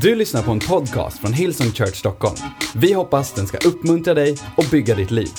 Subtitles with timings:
[0.00, 2.36] Du lyssnar på en podcast från Hillsong Church Stockholm.
[2.74, 5.30] Vi hoppas den ska uppmuntra dig och bygga ditt liv.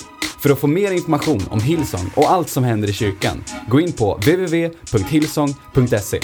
[0.41, 3.93] För att få mer information om Hillsong och allt som händer i kyrkan, gå in
[3.93, 6.19] på www.hillsong.se.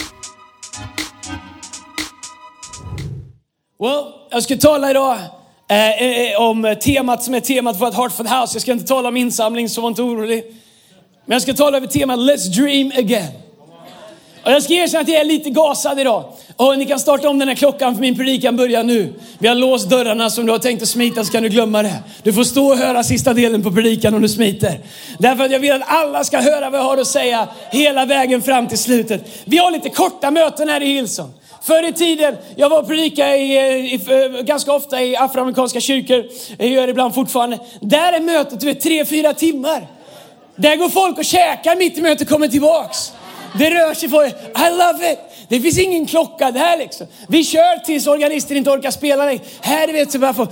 [3.80, 5.18] Well, jag ska tala idag
[5.70, 8.56] eh, eh, eh, om temat som är temat för ett Heartful House.
[8.56, 10.44] Jag ska inte tala om insamling, så var inte orolig.
[11.26, 13.32] Men jag ska tala över temat Let's Dream Again.
[14.50, 16.24] Och jag ska erkänna att jag är lite gasad idag.
[16.56, 19.14] Och ni kan starta om den här klockan för min predikan börjar nu.
[19.40, 21.84] Vi har låst dörrarna så om du har tänkt att smita så kan du glömma
[21.84, 21.96] det.
[22.24, 24.80] Du får stå och höra sista delen på predikan om du smiter.
[25.20, 28.42] Därför att jag vill att alla ska höra vad jag har att säga hela vägen
[28.42, 29.24] fram till slutet.
[29.46, 31.34] Vi har lite korta möten här i Hillsong.
[31.62, 34.00] Förr i tiden, jag var och predikade i, i,
[34.44, 36.26] ganska ofta i afroamerikanska kyrkor.
[36.58, 37.60] Jag gör det ibland fortfarande.
[37.82, 39.88] Där är mötet, du vet, tre, fyra timmar.
[40.56, 43.12] Där går folk och käkar mitt i mötet och kommer tillbaks.
[43.58, 44.34] Det rör sig folk.
[44.58, 45.20] I love it.
[45.50, 47.08] Det finns ingen klocka där liksom.
[47.28, 49.42] Vi kör tills organisten inte orkar spela längre.
[49.62, 50.48] Här vet du bara få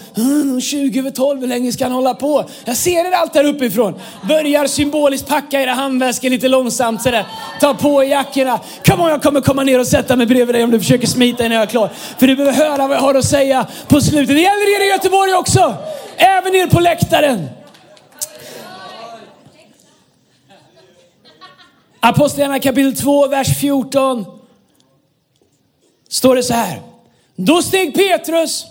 [0.61, 2.45] 20 över 12, hur länge ska han hålla på?
[2.65, 3.99] Jag ser er allt där uppifrån.
[4.27, 7.25] Börjar symboliskt packa era handväskor lite långsamt sådär.
[7.59, 8.59] Ta på er jackorna.
[8.85, 11.45] Come on, jag kommer komma ner och sätta mig bredvid dig om du försöker smita
[11.45, 11.89] innan jag är klar.
[12.19, 14.35] För du behöver höra vad jag har att säga på slutet.
[14.35, 15.73] Det gäller er i Göteborg också.
[16.17, 17.49] Även er på läktaren.
[21.99, 24.25] Apostlagärningarna kapitel 2, vers 14.
[26.09, 26.81] Står det så här.
[27.35, 28.65] Då steg Petrus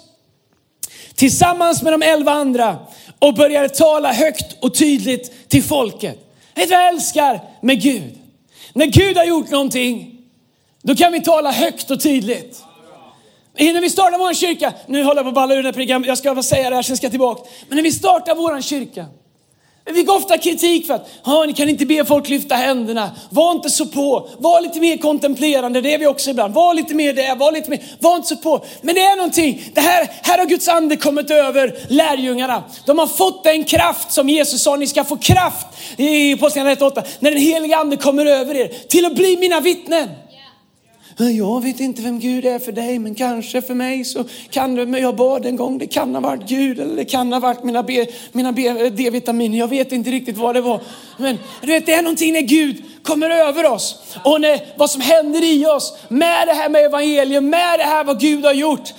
[1.15, 2.79] tillsammans med de elva andra
[3.19, 6.19] och började tala högt och tydligt till folket.
[6.55, 8.19] Vet du vad jag älskar med Gud?
[8.73, 10.19] När Gud har gjort någonting,
[10.83, 12.63] då kan vi tala högt och tydligt.
[13.57, 16.19] Innan vi startar vår kyrka, nu håller jag på att balla ur den här jag
[16.19, 17.51] ska bara säga det här, sen ska jag tillbaka.
[17.69, 19.07] Men när vi startar vår kyrka,
[19.87, 21.09] vi fick ofta kritik för att
[21.47, 23.11] ni kan inte be folk lyfta händerna.
[23.31, 24.29] Var inte så på.
[24.39, 25.81] Var lite mer kontemplerande.
[25.81, 26.55] Det är vi också ibland.
[26.55, 27.35] Var lite mer det.
[27.35, 27.83] Var lite mer.
[27.99, 28.65] Var inte så på.
[28.83, 29.63] Men det är någonting.
[29.75, 32.63] Det här, här har Guds ande kommit över lärjungarna.
[32.87, 34.77] De har fått den kraft som Jesus sa.
[34.77, 35.67] Ni ska få kraft
[35.97, 37.03] i Apostlagärningarna 1.8.
[37.19, 38.69] När den heliga ande kommer över er.
[38.89, 40.09] Till att bli mina vittnen.
[41.19, 44.87] Jag vet inte vem Gud är för dig, men kanske för mig så kan du,
[44.87, 47.65] men jag bad en gång, det kan ha varit Gud eller det kan ha varit
[47.65, 49.59] mina, B, mina B, eh, D-vitaminer.
[49.59, 50.81] Jag vet inte riktigt vad det var.
[51.17, 55.01] Men du vet, det är någonting när Gud kommer över oss och när, vad som
[55.01, 58.95] händer i oss med det här med evangelium, med det här vad Gud har gjort.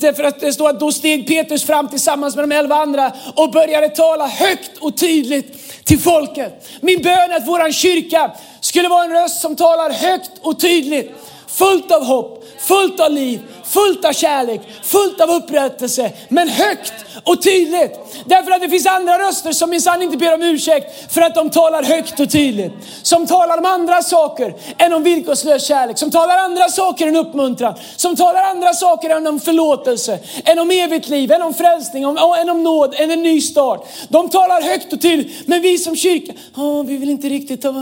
[0.00, 3.50] Därför att det står att då steg Petrus fram tillsammans med de elva andra och
[3.50, 6.68] började tala högt och tydligt till folket.
[6.80, 8.30] Min bön är att våran kyrka
[8.60, 11.12] skulle vara en röst som talar högt och tydligt
[11.46, 16.92] fullt av hopp, fullt av liv, fullt av kärlek, fullt av upprättelse, men högt
[17.24, 17.98] och tydligt.
[18.24, 21.50] Därför att det finns andra röster som minsann inte ber om ursäkt för att de
[21.50, 22.72] talar högt och tydligt.
[23.02, 27.74] Som talar om andra saker än om villkorslös kärlek, som talar andra saker än uppmuntran,
[27.96, 32.34] som talar andra saker än om förlåtelse, än om evigt liv, än om frälsning, om,
[32.40, 33.88] än om nåd, än en ny start.
[34.08, 37.74] De talar högt och tydligt, men vi som kyrka, oh, vi vill inte riktigt ta...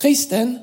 [0.00, 0.58] Kristen?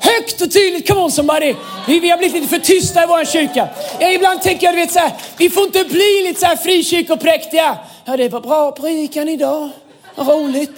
[0.00, 1.54] Högt och tydligt, come on somebody.
[1.86, 3.68] Vi, vi har blivit lite för tysta i vår kyrka.
[3.98, 6.56] Ja, ibland tänker jag, du vet så här, vi får inte bli lite så här
[6.56, 7.78] frikyrkopräktiga.
[8.04, 9.70] Ja, det var bra predikan idag.
[10.14, 10.72] Vad roligt.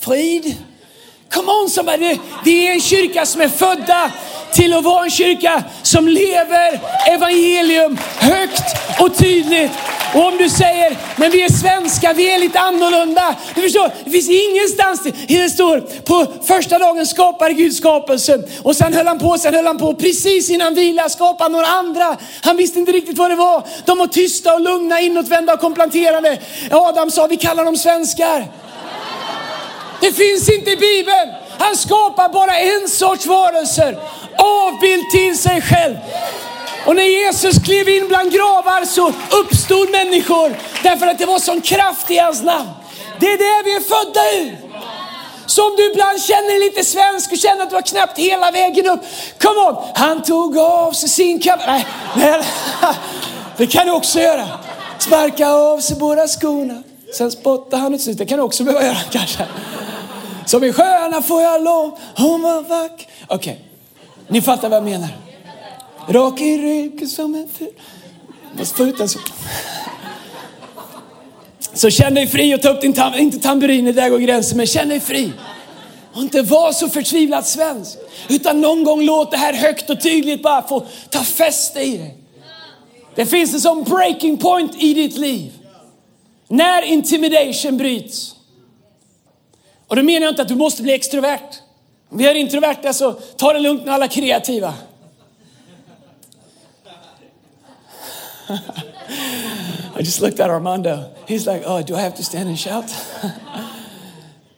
[0.00, 0.56] Frid.
[1.30, 2.18] Come on somebody.
[2.44, 4.12] Vi är en kyrka som är födda
[4.52, 8.62] till att vara en kyrka som lever evangelium högt
[9.00, 9.70] och tydligt.
[10.14, 13.34] Och om du säger, men vi är svenska, vi är lite annorlunda.
[13.54, 18.44] Du förstår, det finns ingenstans, det står på första dagen skapade Gud skapelsen.
[18.62, 19.94] Och sen höll han på, sen höll han på.
[19.94, 22.16] Precis innan vila skapade några andra.
[22.42, 23.62] Han visste inte riktigt vad det var.
[23.84, 26.38] De var tysta och lugna, inåtvända och komplanterade.
[26.70, 28.46] Adam sa, vi kallar dem svenskar.
[30.00, 31.32] Det finns inte i Bibeln.
[31.58, 33.98] Han skapar bara en sorts varelser.
[34.38, 35.96] Avbild till sig själv.
[36.86, 41.60] Och när Jesus klev in bland gravar så uppstod människor därför att det var sån
[41.60, 42.68] kraft i hans namn.
[43.20, 44.66] Det är det vi är födda ur.
[45.46, 48.50] Så om du ibland känner dig lite svensk och känner att du har knappt hela
[48.50, 49.00] vägen upp.
[49.40, 49.76] Come on!
[49.94, 51.86] Han tog av sig sin kavaj.
[52.16, 52.42] Nej,
[52.82, 52.94] nej,
[53.56, 54.48] det kan du också göra.
[54.98, 56.82] Sparka av sig båda skorna.
[57.14, 59.46] Sen spottade han ut Det kan du också behöva göra kanske.
[60.46, 63.06] Som i sjöarna får jag lov, hon var vacker.
[63.28, 63.56] Okej, okay.
[64.28, 65.08] ni fattar vad jag menar.
[66.08, 67.68] Rak i ryggen som en ful...
[68.58, 69.18] Måste få ut den så.
[71.74, 74.66] Så känn dig fri och ta upp din tam inte tamburin, där går gränsen, men
[74.66, 75.32] känn dig fri.
[76.12, 77.98] Och inte var så förtvivlat svensk.
[78.28, 82.16] Utan någon gång låt det här högt och tydligt bara få ta fäste i dig.
[83.14, 85.52] Det finns en sån breaking point i ditt liv.
[86.48, 88.35] När intimidation bryts.
[89.88, 91.60] Och då menar jag inte att du måste bli extrovert.
[92.08, 94.74] Om vi är introverta så ta det lugnt med alla kreativa.
[99.98, 101.04] I just looked at Armando.
[101.26, 102.94] He's like, oh, do I have to stand and shout?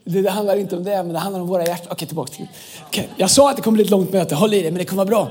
[0.05, 1.89] Det handlar inte om det, men det handlar om våra hjärtan.
[1.91, 2.47] Okej, tillbaka till
[2.89, 3.05] okay.
[3.17, 5.05] Jag sa att det kommer bli ett långt möte, håll i det, men det kommer
[5.05, 5.31] vara bra.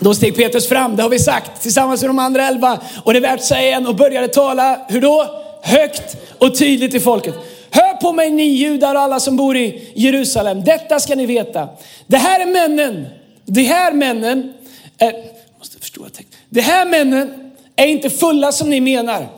[0.00, 2.78] Då steg Petrus fram, det har vi sagt, tillsammans med de andra elva.
[3.04, 5.42] Och det är värt att säga igen och började tala, hur då?
[5.62, 7.34] Högt och tydligt till folket.
[8.00, 10.64] På mig ni judar och alla som bor i Jerusalem.
[10.64, 11.68] Detta ska ni veta.
[12.06, 13.06] Det här är männen,
[13.44, 14.52] de här männen,
[14.98, 15.12] är,
[15.58, 16.06] måste förstå
[16.48, 19.28] de här männen är inte fulla som ni menar.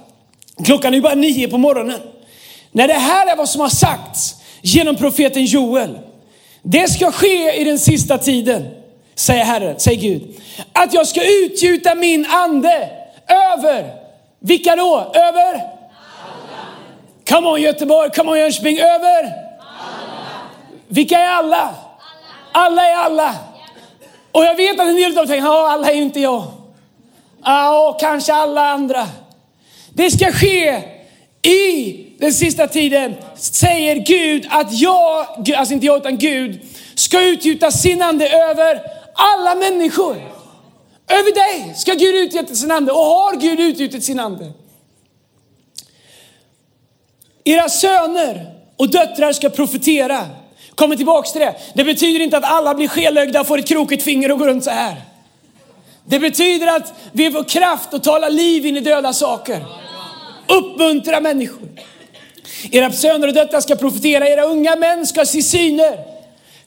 [0.64, 2.00] Klockan är bara nio på morgonen.
[2.72, 5.98] När det här är vad som har sagts genom profeten Joel.
[6.62, 8.66] Det ska ske i den sista tiden,
[9.14, 10.22] säger Herren, säger Gud.
[10.72, 12.90] Att jag ska utgjuta min ande
[13.28, 13.90] över,
[14.40, 15.12] vilka då?
[15.14, 15.71] Över?
[17.32, 19.24] Come on Göteborg, come on Jönköping, över?
[19.24, 20.40] Alla.
[20.88, 21.56] Vilka är alla?
[21.60, 21.74] Alla,
[22.52, 23.34] alla är alla.
[24.32, 26.44] Och jag vet att en del av er tänker, ja alla är inte jag.
[27.44, 29.08] Ja, kanske alla andra.
[29.94, 30.82] Det ska ske
[31.42, 35.26] i den sista tiden, säger Gud att jag,
[35.56, 36.60] alltså inte jag utan Gud,
[36.94, 38.82] ska utgjuta sin ande över
[39.14, 40.16] alla människor.
[41.08, 44.52] Över dig ska Gud utgjuta sin ande och har Gud utgjutit sin ande.
[47.44, 48.46] Era söner
[48.76, 50.26] och döttrar ska profetera.
[50.74, 51.54] Kommer tillbaks till det.
[51.74, 54.70] Det betyder inte att alla blir skelögda, får ett krokigt finger och går runt så
[54.70, 55.02] här.
[56.04, 59.64] Det betyder att vi får kraft att tala liv in i döda saker.
[60.48, 61.68] Uppmuntra människor.
[62.70, 65.98] Era söner och döttrar ska profetera, era unga män ska se syner.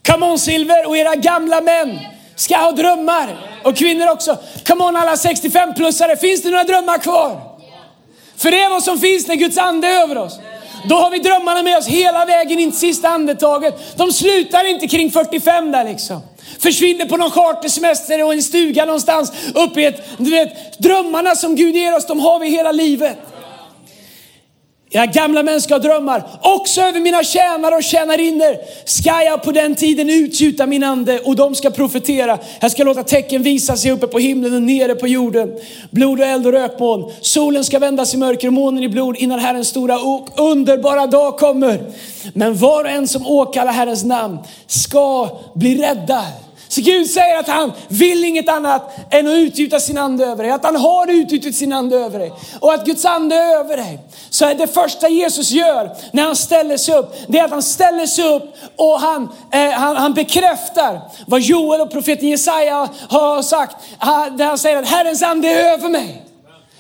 [0.08, 2.00] Come on Silver och era gamla män
[2.36, 3.38] ska ha drömmar.
[3.64, 4.38] Och kvinnor också.
[4.68, 7.42] Come on alla 65-plussare, finns det några drömmar kvar?
[8.38, 10.40] För det är vad som finns när Guds ande är över oss.
[10.88, 13.98] Då har vi drömmarna med oss hela vägen in till sista andetaget.
[13.98, 16.22] De slutar inte kring 45 där liksom.
[16.60, 21.56] Försvinner på någon chartersemester och en stuga någonstans uppe i ett, du vet, drömmarna som
[21.56, 23.18] Gud ger oss, de har vi hela livet.
[24.96, 26.24] Era gamla mänskliga drömmar.
[26.42, 28.56] Också över mina tjänare och tjänarinnor
[28.86, 32.40] ska jag på den tiden utgjuta min ande och de ska profetera.
[32.60, 35.60] Jag ska låta tecken visa sig uppe på himlen och nere på jorden.
[35.90, 37.12] Blod och eld och rökmoln.
[37.22, 41.38] Solen ska vändas i mörker och månen i blod innan Herrens stora och underbara dag
[41.38, 41.80] kommer.
[42.34, 44.38] Men var och en som åkallar Herrens namn
[44.68, 46.26] ska bli räddad.
[46.76, 50.52] Så Gud säger att han vill inget annat än att utgjuta sin ande över dig.
[50.52, 52.34] Att han har utgjutit sin ande över dig.
[52.60, 54.00] Och att Guds ande är över dig.
[54.30, 57.64] Så är det första Jesus gör när han ställer sig upp, det är att han
[57.64, 63.42] ställer sig upp och han, eh, han, han bekräftar vad Joel och profeten Jesaja har
[63.42, 63.76] sagt.
[64.38, 66.22] Där han säger att Herrens ande är över mig.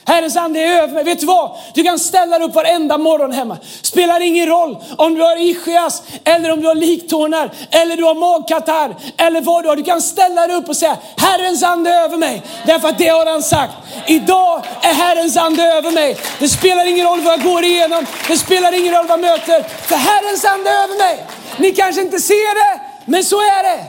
[0.08, 1.04] Herrens ande är över mig.
[1.04, 1.58] Vet du vad?
[1.74, 3.58] Du kan ställa dig upp varenda morgon hemma.
[3.82, 8.16] Spelar ingen roll om du har ischias eller om du har liktårnar eller du har
[8.16, 9.76] magkatarr eller vad du har.
[9.76, 12.42] Du kan ställa dig upp och säga Herrens ande är över mig.
[12.66, 13.74] Därför att det har han sagt.
[14.08, 16.18] Idag är Herrens ande över mig.
[16.40, 18.06] Det spelar ingen roll vad jag går igenom.
[18.28, 19.64] Det spelar ingen roll vad jag möter.
[19.64, 21.26] För Herrens ande är över mig.
[21.58, 23.86] Ni kanske inte ser det, men så är det.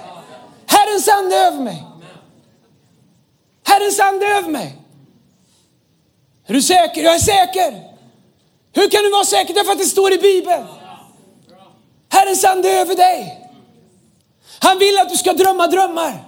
[0.66, 1.84] Herrens ande är över mig.
[3.66, 4.85] Herrens ande är över mig.
[6.46, 7.02] Är du säker?
[7.02, 7.82] Jag är säker.
[8.72, 9.54] Hur kan du vara säker?
[9.54, 10.66] Därför att det står i Bibeln.
[12.08, 13.50] Herrens ande är över dig.
[14.58, 16.25] Han vill att du ska drömma drömmar.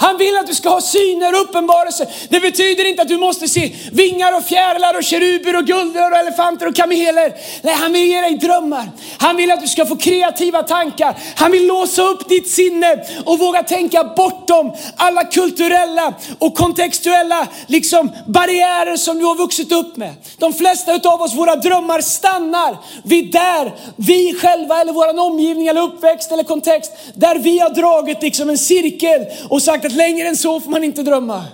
[0.00, 2.06] Han vill att du ska ha syner och uppenbarelser.
[2.28, 6.18] Det betyder inte att du måste se vingar och fjärilar och keruber och guldrör och
[6.18, 7.34] elefanter och kameler.
[7.62, 8.90] Nej, han vill ge dig drömmar.
[9.18, 11.16] Han vill att du ska få kreativa tankar.
[11.36, 18.10] Han vill låsa upp ditt sinne och våga tänka bortom alla kulturella och kontextuella liksom,
[18.26, 20.14] barriärer som du har vuxit upp med.
[20.38, 25.82] De flesta av oss, våra drömmar stannar vid där vi själva eller vår omgivning eller
[25.82, 30.36] uppväxt eller kontext, där vi har dragit liksom en cirkel och sagt att längre än
[30.36, 31.44] så får man inte drömma.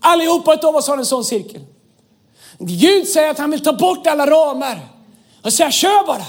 [0.00, 1.60] Allihopa av oss har en sån cirkel.
[2.58, 4.80] Gud säger att han vill ta bort alla ramar
[5.42, 6.26] och säga kör bara.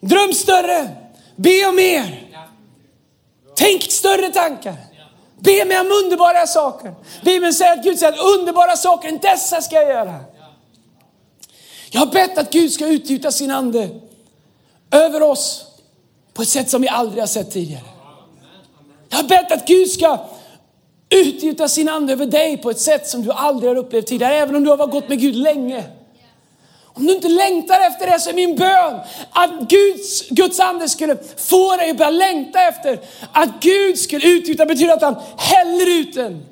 [0.00, 0.88] Dröm större,
[1.36, 2.22] be om mer.
[3.54, 4.74] Tänk större tankar.
[5.38, 6.94] Be mig om underbara saker.
[7.22, 10.20] Bibeln säger att Gud säger att underbara saker än dessa ska jag göra.
[11.90, 13.88] Jag har bett att Gud ska utgjuta sin ande
[14.90, 15.64] över oss
[16.34, 17.95] på ett sätt som vi aldrig har sett tidigare.
[19.08, 20.18] Jag har bett att Gud ska
[21.10, 24.56] utgjuta sin ande över dig på ett sätt som du aldrig har upplevt tidigare, även
[24.56, 25.84] om du har gått med Gud länge.
[26.84, 31.16] Om du inte längtar efter det så är min bön att Guds, Guds ande skulle
[31.36, 33.00] få dig att börja längta efter
[33.32, 36.46] att Gud skulle utgjuta, betyder att han häller ut den.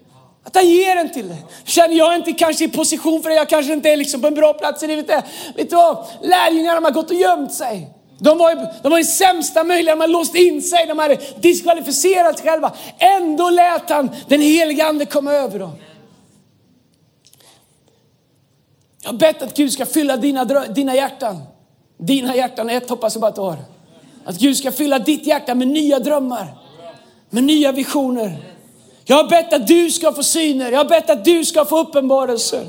[0.45, 1.45] Att han ger den till dig.
[1.65, 4.35] Känner jag inte kanske i position för det, jag kanske inte är liksom på en
[4.35, 5.25] bra plats i livet.
[5.57, 6.07] Vet du vad?
[6.23, 7.89] Lärjungarna har gått och gömt sig.
[8.25, 11.19] De var, i- de var i sämsta möjliga, de hade låst in sig, de hade
[11.40, 12.73] diskvalificerat sig själva.
[12.99, 15.73] Ändå lät han den helige ande komma över dem.
[19.02, 21.43] Jag har bett att Gud ska fylla dina, dina hjärtan.
[21.99, 23.57] Dina hjärtan, ett hoppas jag bara att du har.
[24.25, 26.54] Att Gud ska fylla ditt hjärta med nya drömmar,
[27.31, 28.37] med nya visioner.
[29.04, 31.78] Jag har bett att du ska få syner, jag har bett att du ska få
[31.78, 32.66] uppenbarelser.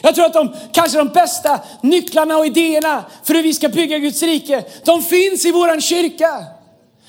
[0.00, 3.98] Jag tror att de, kanske de bästa nycklarna och idéerna för hur vi ska bygga
[3.98, 6.44] Guds rike, de finns i våran kyrka.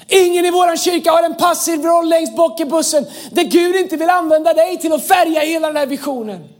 [0.07, 3.97] Ingen i våran kyrka har en passiv roll längst bak i bussen där Gud inte
[3.97, 6.52] vill använda dig till att färga hela den här visionen.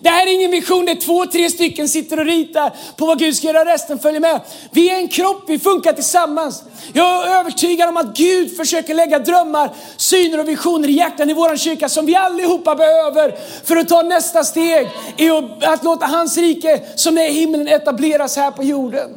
[0.00, 3.36] Det här är ingen vision där två, tre stycken sitter och ritar på vad Gud
[3.36, 4.40] ska göra, resten följer med.
[4.70, 6.62] Vi är en kropp, vi funkar tillsammans.
[6.92, 11.32] Jag är övertygad om att Gud försöker lägga drömmar, syner och visioner i hjärtan i
[11.32, 13.34] våran kyrka som vi allihopa behöver
[13.64, 17.68] för att ta nästa steg i att- att låta hans rike som är i himlen
[17.68, 19.10] etableras här på jorden.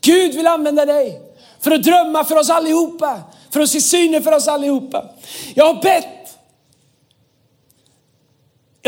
[0.00, 1.20] Gud vill använda dig
[1.60, 3.20] för att drömma för oss allihopa,
[3.52, 5.04] för att se syner för oss allihopa.
[5.54, 6.17] Jag har bett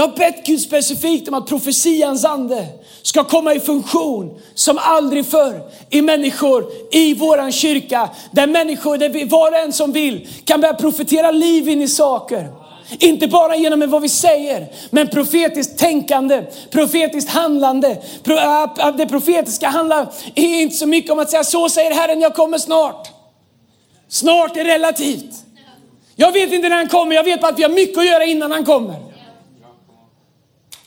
[0.01, 2.67] jag har bett Gud specifikt om att profetians ande
[3.03, 8.11] ska komma i funktion som aldrig förr i människor i våran kyrka.
[8.31, 11.89] Där människor, där vi, var och en som vill, kan börja profetera liv in i
[11.89, 12.49] saker.
[12.99, 17.97] Inte bara genom vad vi säger, men profetiskt tänkande, profetiskt handlande.
[18.27, 22.35] Äh, äh, det profetiska handlar inte så mycket om att säga så säger Herren, jag
[22.35, 23.09] kommer snart.
[24.09, 25.35] Snart är relativt.
[26.17, 28.25] Jag vet inte när han kommer, jag vet bara att vi har mycket att göra
[28.25, 29.10] innan han kommer.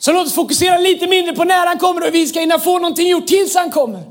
[0.06, 2.80] Så låt oss fokusera lite mindre på när han kommer och vi ska hinna få
[2.80, 4.02] någonting gjort tills han kommer.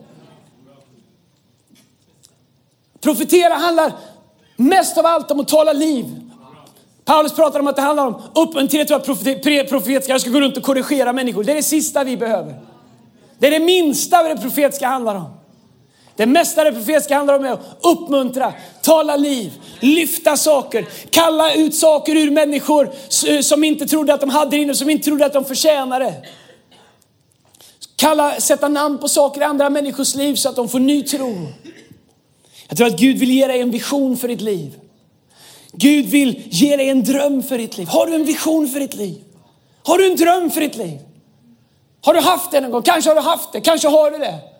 [3.00, 3.92] Profetera handlar
[4.56, 6.20] mest av allt om att tala liv.
[7.04, 9.06] Paulus pratar om att det handlar om uppmuntran till att
[9.68, 11.44] profetiska ska gå runt och korrigera människor.
[11.44, 12.54] Det är det sista vi behöver.
[13.38, 15.41] Det är det minsta det profetiska handlar om.
[16.16, 18.52] Det mesta det profetiska handlar om är att uppmuntra,
[18.82, 22.92] tala liv, lyfta saker, kalla ut saker ur människor
[23.28, 26.14] eh, som inte trodde att de hade det inne, som inte trodde att de förtjänade.
[27.96, 31.48] Kalla, sätta namn på saker i andra människors liv så att de får ny tro.
[32.68, 34.74] Jag tror att Gud vill ge dig en vision för ditt liv.
[35.72, 37.88] Gud vill ge dig en dröm för ditt liv.
[37.88, 39.24] Har du en vision för ditt liv?
[39.82, 40.98] Har du en dröm för ditt liv?
[42.00, 42.82] Har du haft det någon gång?
[42.82, 44.51] Kanske har du haft det, kanske har du det.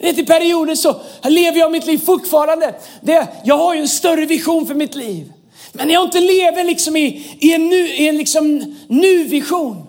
[0.00, 2.74] Vet, I perioder så lever jag mitt liv fortfarande.
[3.00, 5.32] Det, jag har ju en större vision för mitt liv.
[5.72, 9.86] Men när jag inte lever liksom i, i en, nu, i en liksom nu-vision,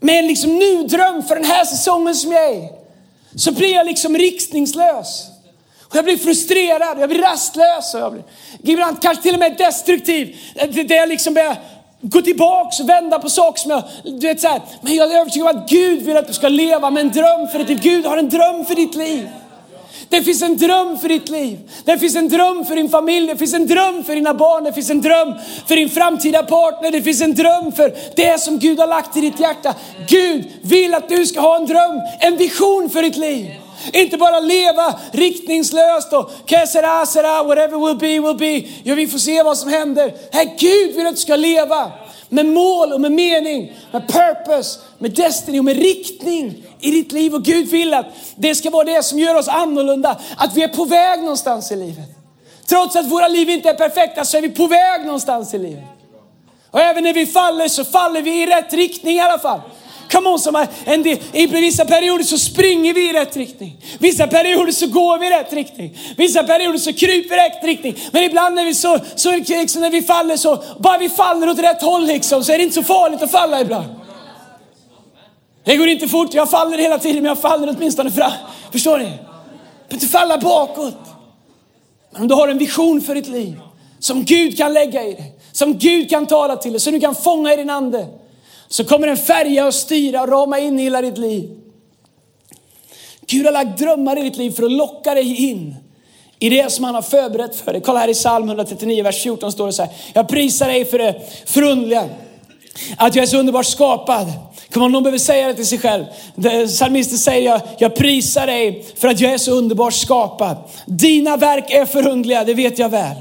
[0.00, 2.68] med en liksom nu-dröm för den här säsongen som jag är i,
[3.36, 5.26] så blir jag liksom riktningslös.
[5.80, 8.24] Och jag blir frustrerad, jag blir rastlös och jag blir
[8.72, 10.36] ibland kanske till och med destruktiv.
[10.54, 11.56] Där jag liksom börjar
[12.04, 14.60] gå tillbaks och vända på saker som jag, du vet så här.
[14.80, 17.48] Men jag är övertygad om att Gud vill att du ska leva med en dröm
[17.48, 17.80] för ditt liv.
[17.82, 19.28] Gud har en dröm för ditt liv.
[20.08, 21.58] Det finns en dröm för ditt liv.
[21.84, 23.26] Det finns en dröm för din familj.
[23.26, 24.64] Det finns en dröm för dina barn.
[24.64, 25.34] Det finns en dröm
[25.66, 26.90] för din framtida partner.
[26.90, 29.74] Det finns en dröm för det som Gud har lagt i ditt hjärta.
[30.08, 33.63] Gud vill att du ska ha en dröm, en vision för ditt liv.
[33.92, 38.68] Inte bara leva riktningslöst och kesera, sera, whatever will be, will be.
[38.82, 40.14] Ja, vi får se vad som händer.
[40.32, 41.92] Herre Gud vill att du ska leva
[42.28, 47.34] med mål och med mening, med purpose, med destiny och med riktning i ditt liv.
[47.34, 50.20] Och Gud vill att det ska vara det som gör oss annorlunda.
[50.36, 52.08] Att vi är på väg någonstans i livet.
[52.68, 55.84] Trots att våra liv inte är perfekta så är vi på väg någonstans i livet.
[56.70, 59.60] Och även när vi faller så faller vi i rätt riktning i alla fall.
[60.10, 63.84] Come on, som en del, I vissa perioder så springer vi i rätt riktning.
[63.98, 65.98] Vissa perioder så går vi i rätt riktning.
[66.16, 67.96] Vissa perioder så kryper vi i rätt riktning.
[68.12, 71.58] Men ibland när vi, så, så liksom när vi faller så, bara vi faller åt
[71.58, 73.88] rätt håll liksom, så är det inte så farligt att falla ibland.
[75.64, 78.32] Det går inte fort, jag faller hela tiden men jag faller åtminstone fram.
[78.72, 79.04] Förstår ni?
[79.04, 80.98] Men inte falla bakåt.
[82.10, 83.60] Men om du har en vision för ditt liv
[83.98, 87.14] som Gud kan lägga i dig, som Gud kan tala till dig, som du kan
[87.14, 88.06] fånga i din ande,
[88.68, 91.50] så kommer den färga och styra och rama in hela ditt liv.
[93.26, 95.74] Gud har lagt drömmar i ditt liv för att locka dig in
[96.38, 97.82] i det som han har förberett för dig.
[97.82, 99.92] Kolla här i psalm 139, vers 14 står det så här.
[100.12, 102.08] Jag prisar dig för det förundliga,
[102.96, 104.32] att jag är så underbart skapad.
[104.72, 106.04] Kommer någon behöver säga det till sig själv.
[106.66, 110.56] Psalmisten säger jag, jag prisar dig för att jag är så underbart skapad.
[110.86, 113.16] Dina verk är förundliga, det vet jag väl.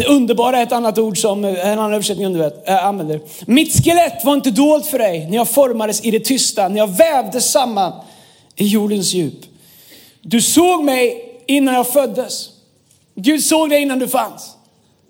[0.00, 3.20] Underbara är ett annat ord som eh, en annan översättning äh, använder.
[3.46, 6.96] Mitt skelett var inte dolt för dig när jag formades i det tysta, när jag
[6.96, 7.92] vävdes samman
[8.56, 9.44] i jordens djup.
[10.22, 12.48] Du såg mig innan jag föddes.
[13.14, 14.56] Gud såg dig innan du fanns.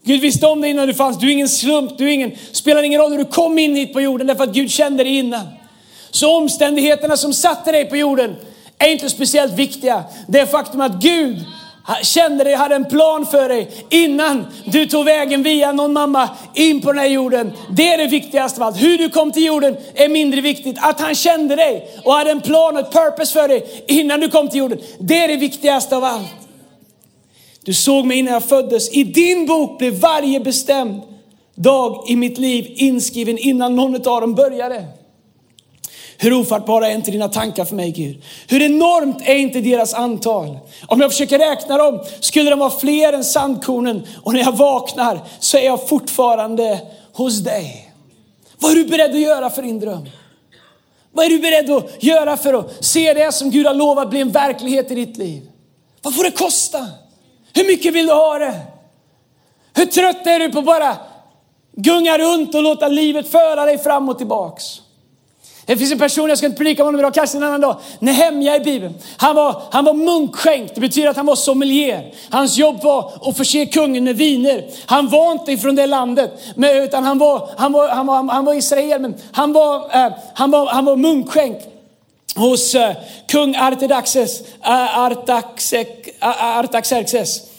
[0.05, 1.19] Gud visste om dig innan du fanns.
[1.19, 3.93] Du är ingen slump, du är ingen, spelar ingen roll hur du kom in hit
[3.93, 5.47] på jorden därför att Gud kände dig innan.
[6.11, 8.37] Så omständigheterna som satte dig på jorden
[8.79, 10.05] är inte speciellt viktiga.
[10.29, 11.45] Det faktum att Gud
[12.03, 16.81] kände dig, hade en plan för dig innan du tog vägen via någon mamma in
[16.81, 17.53] på den här jorden.
[17.71, 18.83] Det är det viktigaste av allt.
[18.83, 20.77] Hur du kom till jorden är mindre viktigt.
[20.81, 24.29] Att han kände dig och hade en plan och ett purpose för dig innan du
[24.29, 24.79] kom till jorden.
[24.99, 26.27] Det är det viktigaste av allt.
[27.65, 28.93] Du såg mig innan jag föddes.
[28.93, 31.03] I din bok blev varje bestämd
[31.55, 34.85] dag i mitt liv inskriven innan någon av dem började.
[36.23, 38.23] Hur ofattbara är inte dina tankar för mig Gud?
[38.49, 40.59] Hur enormt är inte deras antal?
[40.87, 45.21] Om jag försöker räkna dem skulle de vara fler än sandkornen och när jag vaknar
[45.39, 46.81] så är jag fortfarande
[47.13, 47.93] hos dig.
[48.59, 50.09] Vad är du beredd att göra för din dröm?
[51.13, 54.21] Vad är du beredd att göra för att se det som Gud har lovat bli
[54.21, 55.43] en verklighet i ditt liv?
[56.03, 56.89] Vad får det kosta?
[57.55, 58.61] Hur mycket vill du ha det?
[59.75, 60.97] Hur trött är du på bara
[61.73, 64.82] gunga runt och låta livet föra dig fram och tillbaks?
[65.67, 67.77] Det finns en person, jag ska inte predika om honom idag, kanske en annan dag.
[67.99, 68.95] Nehemja i Bibeln.
[69.17, 72.15] Han var, han var munkskänkt, det betyder att han var sommelier.
[72.31, 74.65] Hans jobb var att förse kungen med viner.
[74.87, 78.45] Han var inte ifrån det landet, men, utan han var, han var, han var, han
[78.45, 81.69] var israel, men han var, eh, han var, han var munkskänkt
[82.37, 84.41] hos eh, kung Artaxerxes.
[84.63, 84.99] Eh,
[86.59, 87.37] Artaxerxes.
[87.37, 87.52] Eh,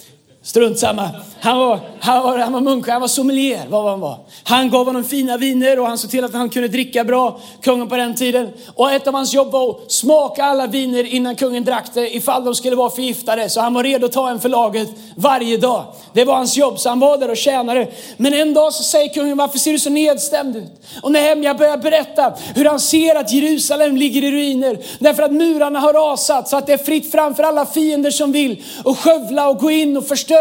[0.43, 1.09] Strunt samma.
[1.39, 4.17] Han var, han var, han var munk, han var sommelier, vad han var.
[4.43, 7.89] Han gav honom fina viner och han såg till att han kunde dricka bra, kungen
[7.89, 8.49] på den tiden.
[8.75, 12.45] Och ett av hans jobb var att smaka alla viner innan kungen drack det ifall
[12.45, 13.49] de skulle vara förgiftade.
[13.49, 15.85] Så han var redo att ta en för laget varje dag.
[16.13, 17.87] Det var hans jobb, så han var där och tjänade.
[18.17, 20.71] Men en dag så säger kungen, varför ser du så nedstämd ut?
[21.01, 24.77] Och Nehemja börjar berätta hur han ser att Jerusalem ligger i ruiner.
[24.99, 28.31] Därför att murarna har rasat så att det är fritt fram för alla fiender som
[28.31, 30.32] vill och skövla och gå in och förstöra.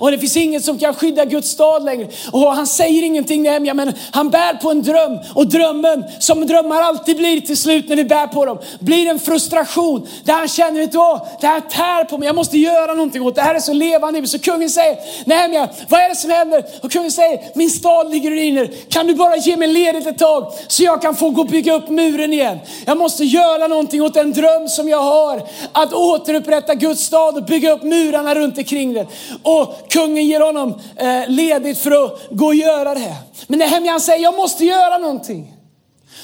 [0.00, 2.08] Och det finns inget som kan skydda Guds stad längre.
[2.32, 5.18] Och han säger ingenting Nehemja, men han bär på en dröm.
[5.34, 9.18] Och drömmen, som drömmar alltid blir till slut när vi bär på dem, blir en
[9.18, 10.08] frustration.
[10.24, 11.20] Där han känner, vet du vad?
[11.40, 13.42] det här tär på mig, jag måste göra någonting åt det.
[13.42, 14.26] här är så levande.
[14.26, 16.64] Så kungen säger, Nehemja, vad är det som händer?
[16.82, 18.70] Och kungen säger, min stad ligger i ruiner.
[18.88, 21.74] Kan du bara ge mig ledigt ett tag så jag kan få gå och bygga
[21.74, 22.58] upp muren igen?
[22.86, 25.42] Jag måste göra någonting åt den dröm som jag har.
[25.72, 29.06] Att återupprätta Guds stad och bygga upp murarna runt omkring den.
[29.42, 33.14] Och kungen ger honom eh, ledigt för att gå och göra det.
[33.46, 35.54] Men Nehemja säger, jag måste göra någonting.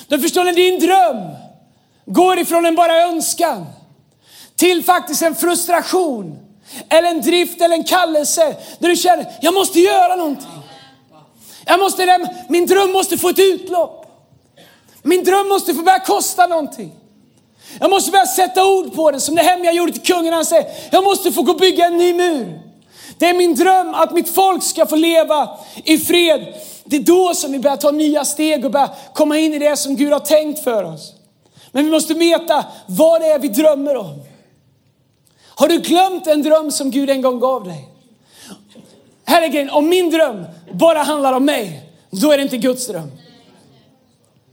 [0.09, 1.17] Då förstår ni, din dröm
[2.07, 3.67] går ifrån en bara önskan
[4.57, 6.39] till faktiskt en frustration
[6.89, 10.49] eller en drift eller en kallelse där du känner, jag måste göra någonting.
[11.67, 14.07] Jag måste, min dröm måste få ett utlopp.
[15.03, 16.93] Min dröm måste få börja kosta någonting.
[17.81, 20.33] Jag måste börja sätta ord på det som det Nehemja gjorde till kungen.
[20.33, 22.61] Han säger, jag måste få gå och bygga en ny mur.
[23.19, 25.49] Det är min dröm att mitt folk ska få leva
[25.85, 26.55] i fred.
[26.85, 29.77] Det är då som vi börjar ta nya steg och börjar komma in i det
[29.77, 31.15] som Gud har tänkt för oss.
[31.73, 34.23] Men vi måste veta vad det är vi drömmer om.
[35.45, 37.89] Har du glömt en dröm som Gud en gång gav dig?
[39.25, 42.87] Här är grejen, om min dröm bara handlar om mig, då är det inte Guds
[42.87, 43.13] dröm.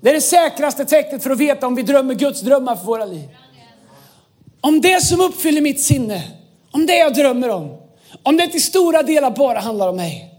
[0.02, 3.06] Det är det säkraste tecknet för att veta om vi drömmer Guds drömmar för våra
[3.06, 3.30] liv.
[4.62, 6.24] Om det som uppfyller mitt sinne,
[6.72, 7.78] om det jag drömmer om,
[8.24, 10.34] om det till stora delar bara handlar om mig,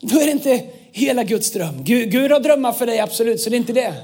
[0.00, 1.84] då är det inte hela Guds dröm.
[1.84, 3.94] Gud, Gud har drömmar för dig, absolut, så det är inte det.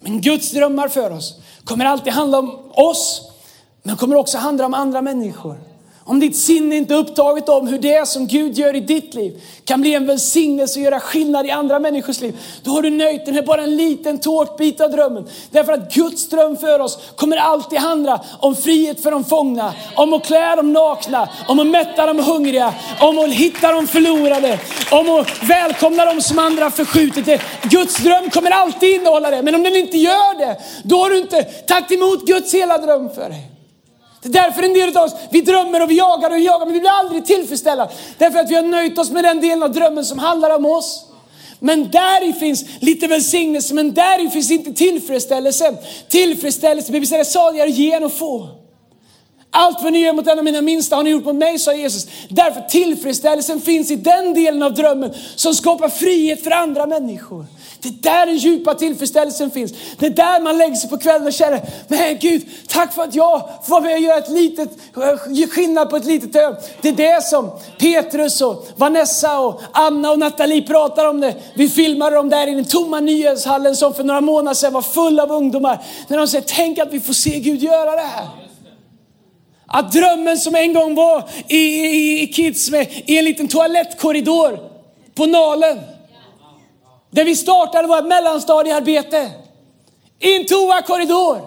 [0.00, 3.30] Men Guds drömmar för oss kommer alltid handla om oss,
[3.82, 5.58] men kommer också handla om andra människor.
[6.04, 9.42] Om ditt sinne inte är upptaget om hur det som Gud gör i ditt liv
[9.64, 12.38] kan bli en välsignelse och göra skillnad i andra människors liv.
[12.62, 15.28] Då har du nöjt dig med bara en liten tårtbit av drömmen.
[15.50, 20.12] Därför att Guds dröm för oss kommer alltid handla om frihet för de fångna, om
[20.12, 24.58] att klä de nakna, om att mätta de hungriga, om att hitta de förlorade,
[24.90, 27.40] om att välkomna de som andra förskjutit det.
[27.62, 29.42] Guds dröm kommer alltid innehålla det.
[29.42, 33.10] Men om den inte gör det, då har du inte tagit emot Guds hela dröm
[33.14, 33.59] för dig.
[34.22, 36.74] Det är därför en del av oss, vi drömmer och vi jagar och jagar men
[36.74, 37.88] vi blir aldrig tillfredsställda.
[38.18, 41.04] Därför att vi har nöjt oss med den delen av drömmen som handlar om oss.
[41.58, 45.76] Men där i finns lite välsignelse, men där i finns inte tillfredsställelse.
[46.08, 48.59] Tillfredsställelse, Bibeln säger saligare ge än att få.
[49.52, 51.74] Allt vad ni gör mot en av mina minsta har ni gjort mot mig, sa
[51.74, 52.06] Jesus.
[52.28, 57.46] Därför tillfredsställelsen finns i den delen av drömmen som skapar frihet för andra människor.
[57.82, 59.72] Det är där den djupa tillfredsställelsen finns.
[59.98, 63.14] Det är där man lägger sig på kvällen och känner, men Gud, tack för att
[63.14, 66.54] jag får vara med och göra ett litet, eh, skillnad på ett litet ö.
[66.80, 71.34] Det är det som Petrus och Vanessa och Anna och Nathalie pratar om det.
[71.54, 75.20] Vi filmade dem där i den tomma nyhetshallen som för några månader sedan var full
[75.20, 75.82] av ungdomar.
[76.08, 78.49] När de säger, tänk att vi får se Gud göra det här.
[79.72, 84.70] Att drömmen som en gång var i, i, i Kids med, i en liten toalettkorridor
[85.14, 85.80] på Nalen
[87.10, 89.30] där vi startade vårt mellanstadiearbete.
[90.18, 91.40] I en toakorridor.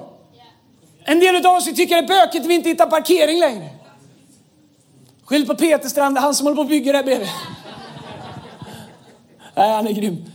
[1.06, 3.70] En del av oss tycker det är bökigt att vi inte hittar parkering längre.
[5.26, 7.28] Skyll på Peter Strand, han som håller på att bygga där bredvid.
[9.56, 10.26] Nej, han är grym.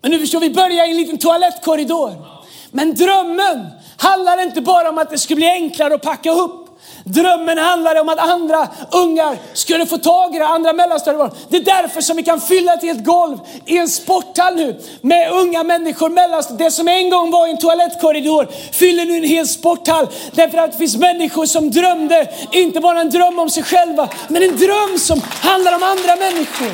[0.00, 2.26] Men nu förstår vi, börjar i en liten toalettkorridor.
[2.70, 3.66] Men drömmen
[3.96, 6.61] handlar inte bara om att det skulle bli enklare att packa upp.
[7.04, 11.30] Drömmen handlade om att andra ungar skulle få tag i det, andra mellanstadiebarn.
[11.48, 15.32] Det är därför som vi kan fylla ett helt golv i en sporthall nu med
[15.32, 16.08] unga människor.
[16.08, 20.08] Mellanstad det som en gång var en toalettkorridor fyller nu en hel sporthall.
[20.32, 24.42] Därför att det finns människor som drömde, inte bara en dröm om sig själva, men
[24.42, 26.72] en dröm som handlar om andra människor.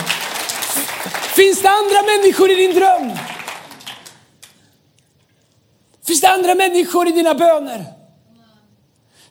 [1.36, 3.12] Finns det andra människor i din dröm?
[6.06, 7.97] Finns det andra människor i dina böner?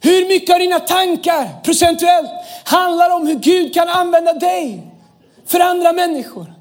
[0.01, 2.29] Hur mycket av dina tankar procentuellt
[2.63, 4.83] handlar om hur Gud kan använda dig
[5.45, 6.53] för andra människor?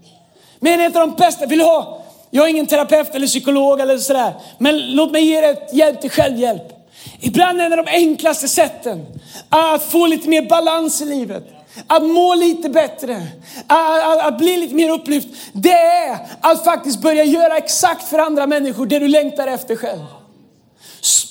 [0.60, 3.98] Men ett av de bästa, vill du ha, jag är ingen terapeut eller psykolog eller
[3.98, 6.72] sådär, men låt mig ge dig ett hjälp till självhjälp.
[7.20, 9.06] Ibland är det de enklaste sätten
[9.48, 11.44] att få lite mer balans i livet,
[11.86, 13.22] att må lite bättre,
[13.66, 15.28] att, att, att, bli lite mer upplyft.
[15.52, 20.04] Det är att faktiskt börja göra exakt för andra människor det du längtar efter själv.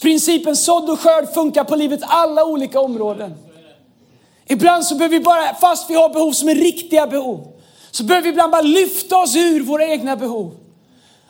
[0.01, 3.33] Principen sådd och skörd funkar på livets alla olika områden.
[4.47, 7.47] Ibland så behöver vi bara, fast vi har behov som är riktiga behov,
[7.91, 10.64] så behöver vi ibland bara lyfta oss ur våra egna behov.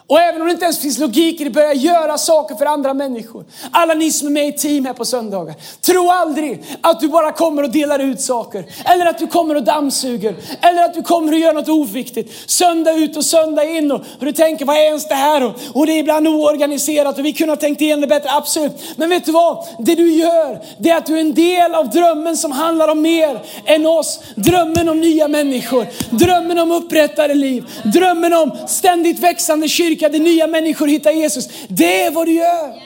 [0.07, 2.93] Och även om det inte ens finns logik i det, börja göra saker för andra
[2.93, 3.45] människor.
[3.71, 5.55] Alla ni som är med i team här på söndagar.
[5.81, 8.65] Tro aldrig att du bara kommer och delar ut saker.
[8.85, 10.35] Eller att du kommer och dammsuger.
[10.61, 12.49] Eller att du kommer och gör något oviktigt.
[12.49, 13.91] Söndag ut och söndag in.
[13.91, 15.43] Och, och du tänker, vad är ens det här?
[15.43, 18.71] Och, och det är ibland oorganiserat och vi kunde ha tänkt igenom det bättre, absolut.
[18.95, 19.67] Men vet du vad?
[19.79, 23.01] Det du gör, det är att du är en del av drömmen som handlar om
[23.01, 24.19] mer än oss.
[24.35, 25.87] Drömmen om nya människor.
[26.09, 27.65] Drömmen om upprättade liv.
[27.83, 31.49] Drömmen om ständigt växande kyrkor kyrka där nya människor hittar Jesus.
[31.67, 32.81] Det är vad du gör.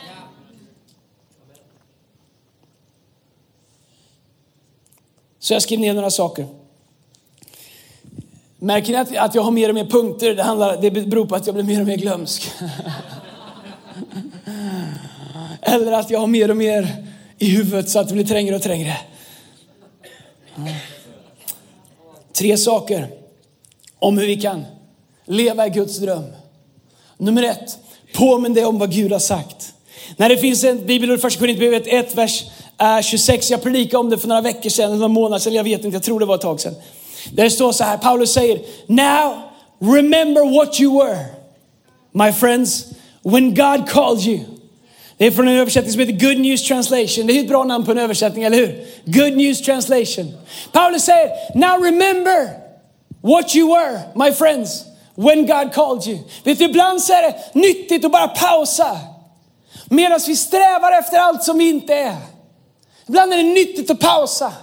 [5.40, 6.48] Så jag skrev ner några saker.
[8.60, 10.36] Märker ni att, jag har mer och mer punkter?
[10.36, 12.52] Det, handlar, det beror på att jag blir mer och mer glömsk.
[15.62, 17.06] Eller att jag har mer och mer
[17.38, 18.98] i huvudet så att det blir trängre och trängre.
[22.34, 23.08] Tre saker
[24.00, 24.66] om hur vi kan
[25.26, 26.24] leva i Guds dröm.
[27.20, 27.78] Nummer ett,
[28.14, 29.74] påminn dig om vad Gud har sagt.
[30.18, 32.44] När det finns en bibelord, första Korinthierbrevet 1, vers
[32.82, 33.52] eh, 26.
[33.52, 36.04] Jag predikade om det för några veckor sedan, några månader sedan, jag vet inte, jag
[36.04, 36.76] tror det var ett tag sedan.
[37.32, 39.42] Där det står så här, Paulus säger, Now
[39.80, 41.26] remember what you were,
[42.12, 42.86] my friends,
[43.24, 44.40] when God called you.
[45.18, 47.28] Det är från en översättning som heter Good News Translation.
[47.28, 48.86] Det är ett bra namn på en översättning, eller hur?
[49.06, 50.34] Good News Translation.
[50.72, 52.50] Paulus säger, Now remember
[53.22, 54.86] what you were, my friends.
[55.20, 56.20] When God called you.
[56.44, 58.98] Vet du, ibland så är det nyttigt att bara pausa.
[59.86, 62.16] Medan vi strävar efter allt som vi inte är.
[63.08, 64.54] Ibland är det nyttigt att pausa.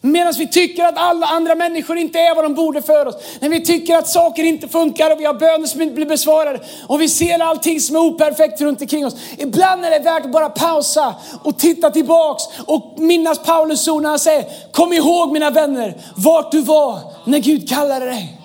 [0.00, 3.14] Medan vi tycker att alla andra människor inte är vad de borde för oss.
[3.40, 6.60] När vi tycker att saker inte funkar och vi har böner som inte blir besvarade.
[6.86, 9.16] Och vi ser allting som är operfekt runt omkring oss.
[9.38, 14.10] Ibland är det värt att bara pausa och titta tillbaks och minnas Paulus ord när
[14.10, 18.40] han säger, kom ihåg mina vänner, vart du var när Gud kallade dig.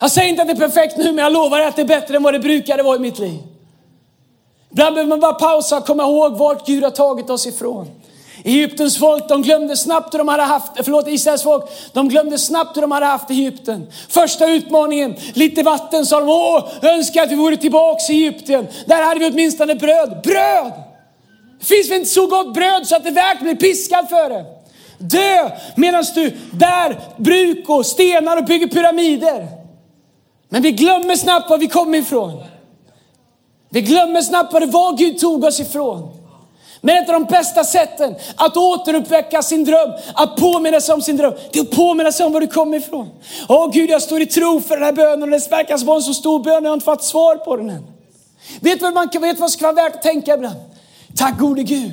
[0.00, 2.16] Jag säger inte att det är perfekt nu, men jag lovar att det är bättre
[2.16, 3.38] än vad det brukade vara i mitt liv.
[4.70, 7.90] Ibland behöver man bara pausa och komma ihåg vart Gud har tagit oss ifrån.
[8.44, 12.76] Egyptens folk, de glömde snabbt hur de hade haft, förlåt Israels folk, de glömde snabbt
[12.76, 13.86] hur de hade haft Egypten.
[14.08, 18.66] Första utmaningen, lite vatten sa de, åh, önskar att vi vore tillbaks i Egypten.
[18.86, 20.20] Där hade vi åtminstone bröd.
[20.24, 20.72] Bröd!
[21.60, 24.08] Det finns väl inte så gott bröd så att det är värt att bli piskad
[24.08, 24.44] för det.
[24.98, 29.59] Dö medan du bär bruk och stenar och bygger pyramider.
[30.50, 32.42] Men vi glömmer snabbt var vi kom ifrån.
[33.70, 36.16] Vi glömmer snabbt vad det var Gud tog oss ifrån.
[36.80, 41.16] Men ett av de bästa sätten att återuppväcka sin dröm, att påminna sig om sin
[41.16, 43.08] dröm, det är att påminna sig om var du kommer ifrån.
[43.48, 46.02] Åh Gud, jag står i tro för den här bönen och det verkar som en
[46.02, 47.86] så stor bön jag har inte fått svar på den än.
[48.60, 50.56] Vet du vad, man, vet vad som ska vara värt att tänka ibland?
[51.16, 51.92] Tack gode Gud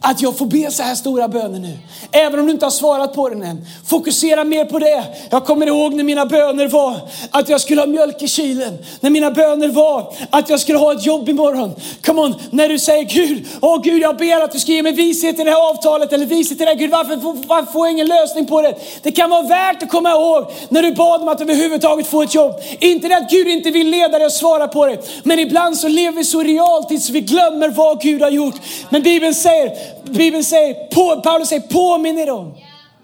[0.00, 1.78] att jag får be så här stora böner nu.
[2.12, 3.66] Även om du inte har svarat på den än.
[3.86, 5.04] Fokusera mer på det.
[5.30, 8.78] Jag kommer ihåg när mina böner var att jag skulle ha mjölk i kylen.
[9.00, 11.74] När mina böner var att jag skulle ha ett jobb imorgon.
[12.04, 14.92] Come on, när du säger Gud, åh Gud jag ber att du ska ge mig
[14.92, 16.74] vishet i det här avtalet eller vishet i det här.
[16.74, 18.74] Gud varför, varför får jag ingen lösning på det?
[19.02, 22.34] Det kan vara värt att komma ihåg när du bad om att överhuvudtaget få ett
[22.34, 22.54] jobb.
[22.80, 24.98] Inte det att Gud inte vill leda dig och svara på det.
[25.22, 28.54] Men ibland så lever vi så realtid så vi glömmer vad Gud har gjort.
[28.90, 32.54] Men Bibeln säger Bibeln säger, på, Paulus säger påminn er om.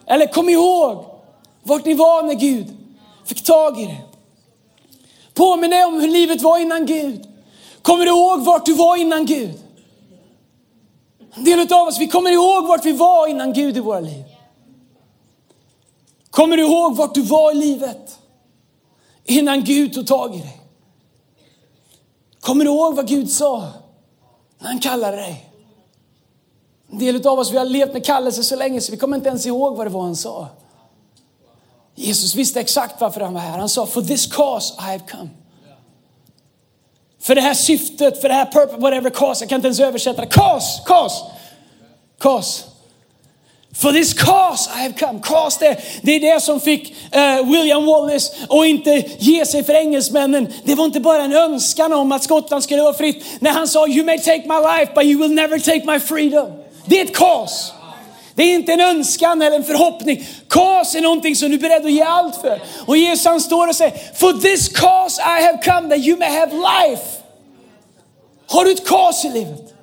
[0.07, 1.05] Eller kom ihåg
[1.63, 2.77] vart ni var när Gud
[3.25, 3.99] fick tag i det.
[5.35, 7.27] Påminn dig om hur livet var innan Gud.
[7.83, 9.61] Kommer du ihåg vart du var innan Gud?
[11.35, 14.25] En del av oss, vi kommer ihåg vart vi var innan Gud i våra liv.
[16.31, 18.19] Kommer du ihåg vart du var i livet?
[19.25, 20.61] Innan Gud tog tag i dig.
[22.41, 23.69] Kommer du ihåg vad Gud sa
[24.59, 25.54] när han kallade dig?
[26.95, 29.29] En del av oss vi har levt med kallelse så länge så vi kommer inte
[29.29, 30.49] ens ihåg vad det var han sa.
[31.95, 33.59] Jesus visste exakt varför han var här.
[33.59, 35.29] Han sa, for this cause I have come.
[37.21, 40.21] För det här syftet, för det här purpose, whatever cause, jag kan inte ens översätta
[40.21, 40.27] det.
[40.27, 41.25] Cause, cause,
[42.19, 42.65] cause.
[43.75, 45.21] For this cause I have come.
[45.21, 49.75] Cause det, det är det som fick uh, William Wallace att inte ge sig för
[49.75, 50.53] engelsmännen.
[50.65, 53.25] Det var inte bara en önskan om att Skottland skulle vara fritt.
[53.41, 56.64] När han sa you may take my life but you will never take my freedom.
[56.85, 57.73] Det är ett kaos.
[58.35, 60.27] Det är inte en önskan eller en förhoppning.
[60.49, 62.63] Kaos är någonting som du är beredd att ge allt för.
[62.87, 66.29] Och Jesus han står och säger, for this cause I have come that you may
[66.29, 67.05] have life.
[68.47, 69.75] Har du ett kaos i livet?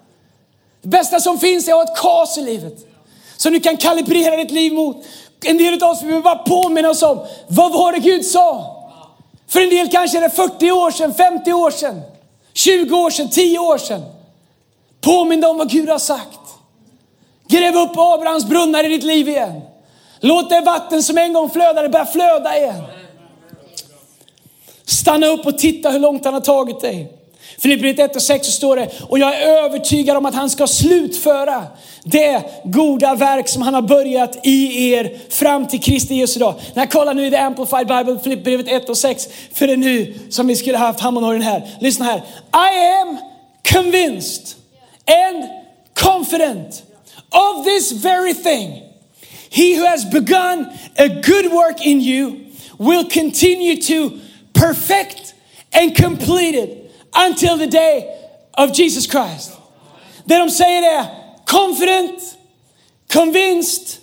[0.82, 2.74] Det bästa som finns är att ha ett kaos i livet.
[3.38, 5.06] Som du kan kalibrera ditt liv mot.
[5.46, 8.78] En del av oss behöver bara påminna oss om, vad var det Gud sa?
[9.48, 12.02] För en del kanske är det 40 år sedan, 50 år sedan,
[12.54, 14.02] 20 år sedan, 10 år sedan.
[15.02, 16.40] Påminn dig om vad Gud har sagt.
[17.52, 19.62] Gräv upp Abrahams brunnar i ditt liv igen.
[20.20, 22.84] Låt det vatten som en gång flödade börja flöda igen.
[24.86, 27.12] Stanna upp och titta hur långt han har tagit dig.
[27.60, 30.68] Filipperiet 1 och 6 så står det, och jag är övertygad om att han ska
[30.68, 31.64] slutföra
[32.04, 36.56] det goda verk som han har börjat i er fram till Kristi Jesu dag.
[36.74, 39.78] När jag kollar nu i The Amplified Bible, Filipperiet 1 och 6, för det är
[39.78, 41.70] nu som vi skulle haft Hammonhorgen här.
[41.80, 42.18] Lyssna här.
[42.54, 43.18] I am
[43.74, 44.46] convinced
[45.06, 45.50] and
[45.94, 46.84] confident
[47.32, 48.84] of this very thing.
[49.50, 54.20] He who has begun a good work in you will continue to
[54.54, 55.34] perfect
[55.74, 59.52] and complete it until the day of Jesus Christ.
[60.26, 61.06] Det de säger är
[61.46, 62.38] confident,
[63.08, 64.00] convinced,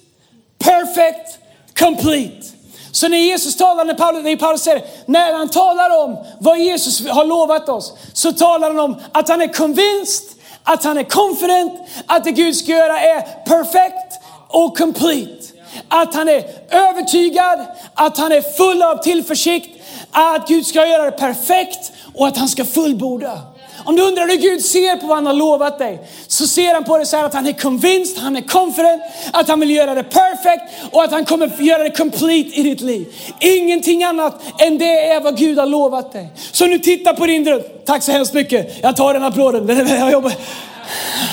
[0.58, 1.38] perfect,
[1.74, 2.58] complete.
[2.92, 7.06] Så när Jesus talar, när Paulus, när Paulus säger, när han talar om vad Jesus
[7.08, 10.37] har lovat oss, så talar han om att han är convinced,
[10.68, 11.72] att han är confident,
[12.06, 15.54] att det Gud ska göra är perfect och complete.
[15.88, 21.10] Att han är övertygad, att han är full av tillförsikt, att Gud ska göra det
[21.10, 23.40] perfekt och att han ska fullborda.
[23.84, 26.84] Om du undrar hur Gud ser på vad han har lovat dig, så ser han
[26.84, 29.94] på det så här att han är convinced, han är confident, att han vill göra
[29.94, 33.14] det perfect och att han kommer göra det complete i ditt liv.
[33.40, 36.28] Ingenting annat än det är vad Gud har lovat dig.
[36.52, 37.62] Så nu titta på din dröm.
[37.86, 38.78] Tack så hemskt mycket.
[38.82, 39.88] Jag tar den applåden.
[39.88, 40.32] Jag jobbar.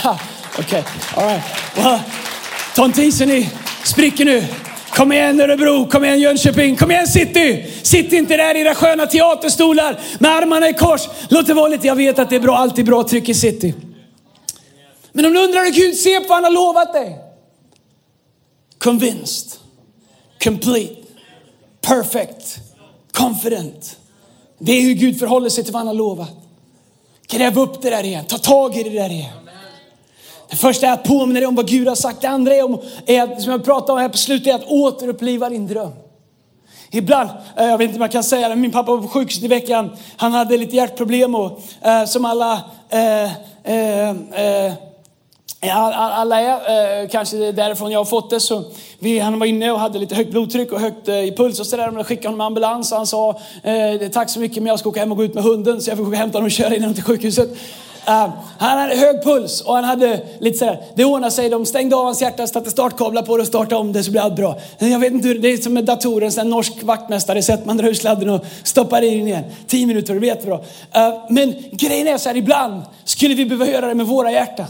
[0.60, 0.84] Okej, okay.
[1.24, 1.44] alright.
[1.76, 2.00] Well,
[2.76, 3.50] ta inte i
[3.84, 4.44] spricker nu.
[4.96, 7.66] Kom igen Örebro, kom igen Jönköping, kom igen City!
[7.84, 11.08] Sitt inte där i era sköna teaterstolar med armarna i kors.
[11.30, 13.74] Låt det vara lite, jag vet att det är bra, alltid bra tryck i City.
[15.12, 17.20] Men om du undrar hur Gud ser på vad han har lovat dig.
[18.78, 19.60] Convinced,
[20.44, 20.96] complete,
[21.82, 22.58] perfect,
[23.12, 23.98] confident.
[24.60, 26.32] Det är hur Gud förhåller sig till vad han har lovat.
[27.28, 29.45] Gräv upp det där igen, ta tag i det där igen.
[30.50, 32.22] Det första är att påminna dig om vad Gud har sagt.
[32.22, 35.50] Det andra är, om, är som jag pratade om här på slutet, är att återuppliva
[35.50, 35.92] din dröm.
[36.92, 39.44] Ibland, eh, jag vet inte om jag kan säga det, min pappa var på sjukhuset
[39.44, 39.92] i veckan.
[40.18, 43.24] Han hade lite hjärtproblem och eh, som alla eh,
[43.64, 44.74] eh, eh
[45.72, 48.40] alla är, eh, kanske det är därifrån jag har fått det.
[48.40, 48.64] Så
[49.00, 51.66] vi, han var inne och hade lite högt blodtryck och högt eh, i puls och
[51.66, 51.92] sådär.
[51.92, 54.90] De skickade honom med ambulans och han sa, eh, tack så mycket men jag ska
[54.90, 55.82] åka hem och gå ut med hunden.
[55.82, 57.50] Så jag fick åka och hämta honom och köra in honom till sjukhuset.
[58.08, 61.50] Uh, han hade hög puls och han hade lite sådär, det ordnade sig.
[61.50, 64.24] De stängde av hans hjärta, satte startkablar på det och startade om det så blev
[64.24, 64.60] allt bra.
[64.78, 67.88] Jag vet inte hur, det är som med datorer, en norsk vaktmästare, sett man drar
[67.88, 69.44] ur sladden och stoppar i den igen.
[69.68, 70.58] Tio minuter, det blir jättebra.
[70.58, 74.66] Uh, men grejen är så här, ibland skulle vi behöva göra det med våra hjärtan.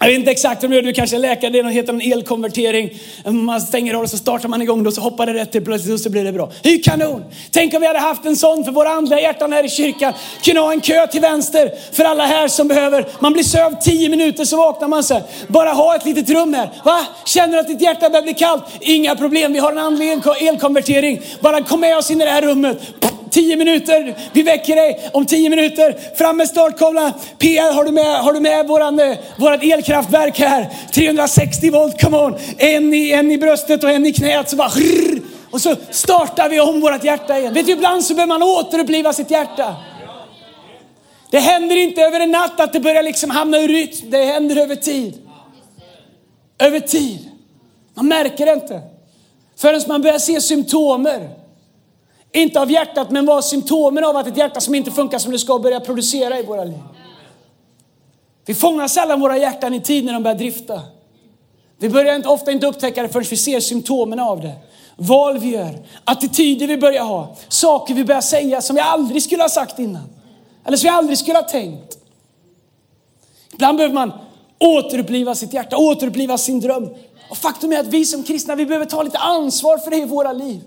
[0.00, 2.90] Jag vet inte exakt hur de gör, du kanske är läkare, det heter en elkonvertering.
[3.24, 5.64] Man stänger av och så startar man igång det och så hoppar det rätt till
[5.64, 6.50] plötsligt och så blir det bra.
[6.62, 7.24] Det är ju kanon!
[7.50, 10.12] Tänk om vi hade haft en sån för våra andliga hjärtan här i kyrkan.
[10.42, 13.06] Kunna ha en kö till vänster för alla här som behöver.
[13.20, 15.22] Man blir sövd tio minuter så vaknar man sig.
[15.48, 16.70] Bara ha ett litet rum här.
[16.84, 17.06] Va?
[17.24, 18.64] Känner du att ditt hjärta börjar bli kallt?
[18.80, 21.20] Inga problem, vi har en andlig elkonvertering.
[21.40, 22.80] Bara kom med oss in i det här rummet.
[23.38, 26.16] Tio minuter, vi väcker dig om tio minuter.
[26.16, 27.14] Fram med startkablarna.
[27.38, 30.68] PR, har du med, har du med våran, eh, vårat elkraftverk här?
[30.94, 32.34] 360 volt, come on.
[32.56, 34.50] En i, en i bröstet och en i knät.
[34.50, 34.70] Så bara,
[35.50, 37.54] och så startar vi om vårt hjärta igen.
[37.54, 39.76] Vet du, ibland så behöver man återuppliva sitt hjärta.
[41.30, 44.10] Det händer inte över en natt att det börjar liksom hamna ur rytm.
[44.10, 45.14] Det händer över tid.
[46.58, 47.30] Över tid.
[47.94, 48.80] Man märker det inte.
[49.56, 51.37] Förrän man börjar se symptomer.
[52.32, 55.38] Inte av hjärtat, men vad symptomen av att ett hjärta som inte funkar som det
[55.38, 56.78] ska börja producera i våra liv.
[58.46, 60.80] Vi fångar sällan våra hjärtan i tid när de börjar drifta.
[61.78, 64.52] Vi börjar inte, ofta inte upptäcka det förrän vi ser symptomen av det.
[64.96, 69.42] Val vi gör, attityder vi börjar ha, saker vi börjar säga som vi aldrig skulle
[69.42, 70.04] ha sagt innan.
[70.64, 71.98] Eller som vi aldrig skulle ha tänkt.
[73.52, 74.12] Ibland behöver man
[74.58, 76.88] återuppliva sitt hjärta, återuppliva sin dröm.
[77.30, 80.04] Och faktum är att vi som kristna, vi behöver ta lite ansvar för det i
[80.04, 80.60] våra liv.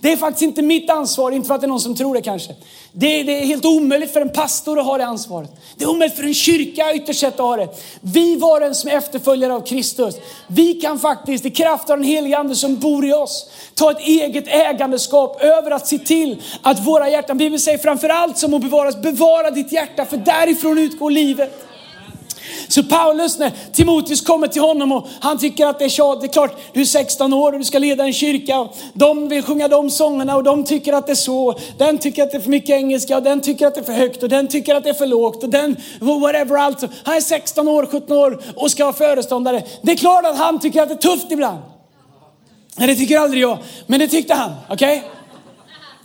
[0.00, 2.22] Det är faktiskt inte mitt ansvar, inte för att det är någon som tror det
[2.22, 2.54] kanske.
[2.92, 5.50] Det, det, är helt omöjligt för en pastor att ha det ansvaret.
[5.76, 7.68] Det är omöjligt för en kyrka ytterst sett att ha det.
[8.00, 10.14] Vi var den som är efterföljare av Kristus.
[10.46, 14.00] Vi kan faktiskt i kraft av den Helige ande som bor i oss ta ett
[14.00, 18.62] eget ägandeskap över att se till att våra hjärtan, Bibeln säger framför allt som att
[18.62, 21.73] bevaras, bevara ditt hjärta för därifrån utgår livet.
[22.68, 26.26] Så Paulus, när Timoteus kommer till honom och han tycker att det är tjat, det
[26.26, 28.60] är klart, du är 16 år och du ska leda en kyrka.
[28.60, 31.58] Och de vill sjunga de sångerna och de tycker att det är så.
[31.78, 33.92] Den tycker att det är för mycket engelska och den tycker att det är för
[33.92, 36.80] högt och den tycker att det är för lågt och den, whatever allt.
[37.04, 39.62] Han är 16 år, 17 år och ska vara föreståndare.
[39.82, 41.58] Det är klart att han tycker att det är tufft ibland.
[42.76, 44.50] Nej, det tycker aldrig jag, men det tyckte han.
[44.68, 44.98] Okej?
[44.98, 45.10] Okay?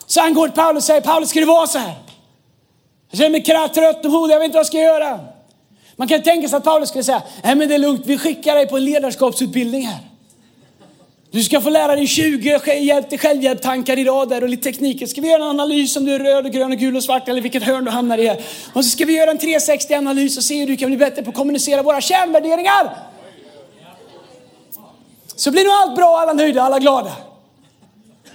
[0.06, 1.93] Så han går till Paulus och säger, Paulus ska det vara så här?
[3.12, 5.19] Jag känner mig trött och modig, jag vet inte vad jag ska göra.
[6.00, 8.56] Man kan tänka sig att Paulus skulle säga, nej men det är lugnt, vi skickar
[8.56, 10.00] dig på en ledarskapsutbildning här.
[11.32, 15.06] Du ska få lära dig 20 hjälp till självhjälptankar idag där och lite tekniker.
[15.06, 17.30] Ska vi göra en analys om du är röd, och grön, och gul och svart
[17.30, 18.42] eller vilket hörn du hamnar i här.
[18.74, 21.24] Och så ska vi göra en 360 analys och se hur du kan bli bättre
[21.24, 22.98] på att kommunicera våra kärnvärderingar.
[25.36, 27.12] Så blir nog allt bra, alla nöjda, alla glada.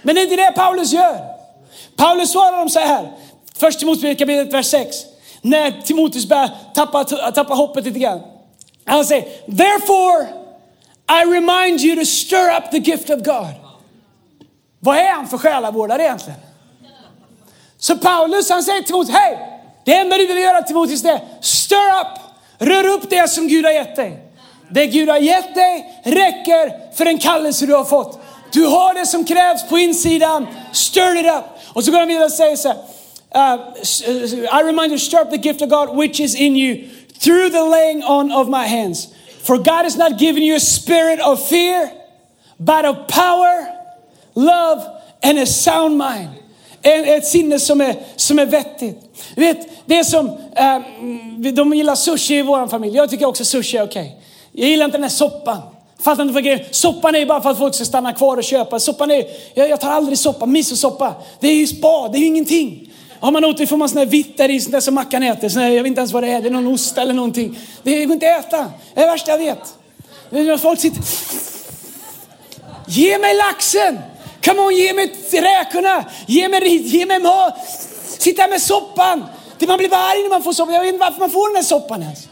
[0.01, 1.19] Men det är inte det Paulus gör.
[1.95, 3.11] Paulus svarar dem så här,
[3.57, 5.14] först Timoteus kapitel vers 6
[5.45, 8.21] när Timoteus börjar tappa, tappa hoppet lite grann.
[8.85, 9.23] Han säger,
[9.57, 10.27] therefore
[11.07, 13.53] I remind you to stir up the gift of God.
[14.79, 16.39] Vad är han för själavårdare egentligen?
[17.77, 21.21] Så Paulus han säger till Timoteus, hej, det enda du behöver göra Timoteus det är
[21.41, 22.19] stir up,
[22.57, 24.19] rör upp det som Gud har gett dig.
[24.69, 28.19] Det Gud har gett dig räcker för den kallelse du har fått.
[28.51, 31.43] Du har det som krävs på insidan, stir it up.
[31.73, 32.77] Och så går han vidare och säger så här,
[33.35, 33.73] uh,
[34.07, 37.49] uh I remind you, stir up the gift of God which is in you through
[37.49, 39.13] the laying on of my hands.
[39.43, 41.91] For God has not given you a spirit of fear,
[42.59, 43.67] but of power,
[44.35, 46.29] love and a sound mind.
[46.81, 48.97] Ett sinne som är, som är vettigt.
[49.35, 52.95] vet, det är som, eh, mm, de gillar sushi i vår familj.
[52.95, 54.01] Jag tycker också sushi är okej.
[54.01, 54.25] Okay.
[54.51, 55.61] Jag gillar inte den här soppan.
[55.99, 58.43] Fattar inte vad grejen Soppan är ju bara för att folk ska stanna kvar och
[58.43, 58.79] köpa.
[58.79, 61.13] Soppan är, jag, jag tar aldrig soppa, misosoppa.
[61.39, 62.91] Det är ju spa, det är ju ingenting.
[63.19, 65.23] Har man åt det får man sån här vitt där i, sånt där som Mackan
[65.23, 65.49] äter.
[65.49, 67.59] Sån här, jag vet inte ens vad det är, det är någon ost eller någonting.
[67.83, 68.57] Det går inte att äta.
[68.93, 70.61] Det är det värsta jag vet.
[70.61, 71.01] Folk sitter...
[72.87, 73.99] Ge mig laxen!
[74.45, 76.05] Come on, ge mig räkorna!
[76.27, 77.53] Ge mig, ge mig mat!
[78.19, 79.25] Sitta med soppan!
[79.67, 80.73] Man blir bara arg när man får soppan.
[80.73, 82.27] Jag vet inte varför man får den här soppan ens.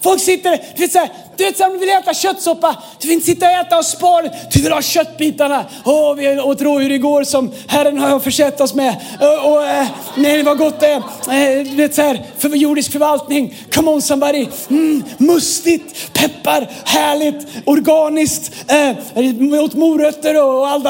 [0.00, 3.26] Folk sitter, du vet såhär, du vet, om du vill äta köttsoppa, du vill inte
[3.26, 5.64] sitta och äta och spara, du vill ha köttbitarna.
[5.84, 8.96] Åh, vi åt rådjur igår som Herren har försett oss med.
[9.20, 10.96] Och, och eh, nej, vad gott det är.
[10.96, 13.54] Eh, du vet så här, för jordisk förvaltning.
[13.74, 14.46] Come on somebody.
[14.70, 18.52] Mm, mustigt, peppar, härligt, organiskt.
[18.70, 20.84] Eh, åt morötter och och allt.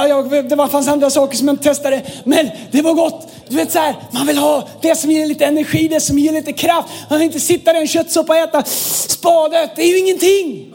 [0.49, 2.03] det var, fanns andra saker som jag inte testade.
[2.25, 3.31] Men det var gott.
[3.49, 6.33] Du vet så här, man vill ha det som ger lite energi, det som ger
[6.33, 6.89] lite kraft.
[7.11, 9.71] Man vill inte sitta där i en köttsoppa och äta spadet.
[9.77, 10.75] Det är ju ingenting.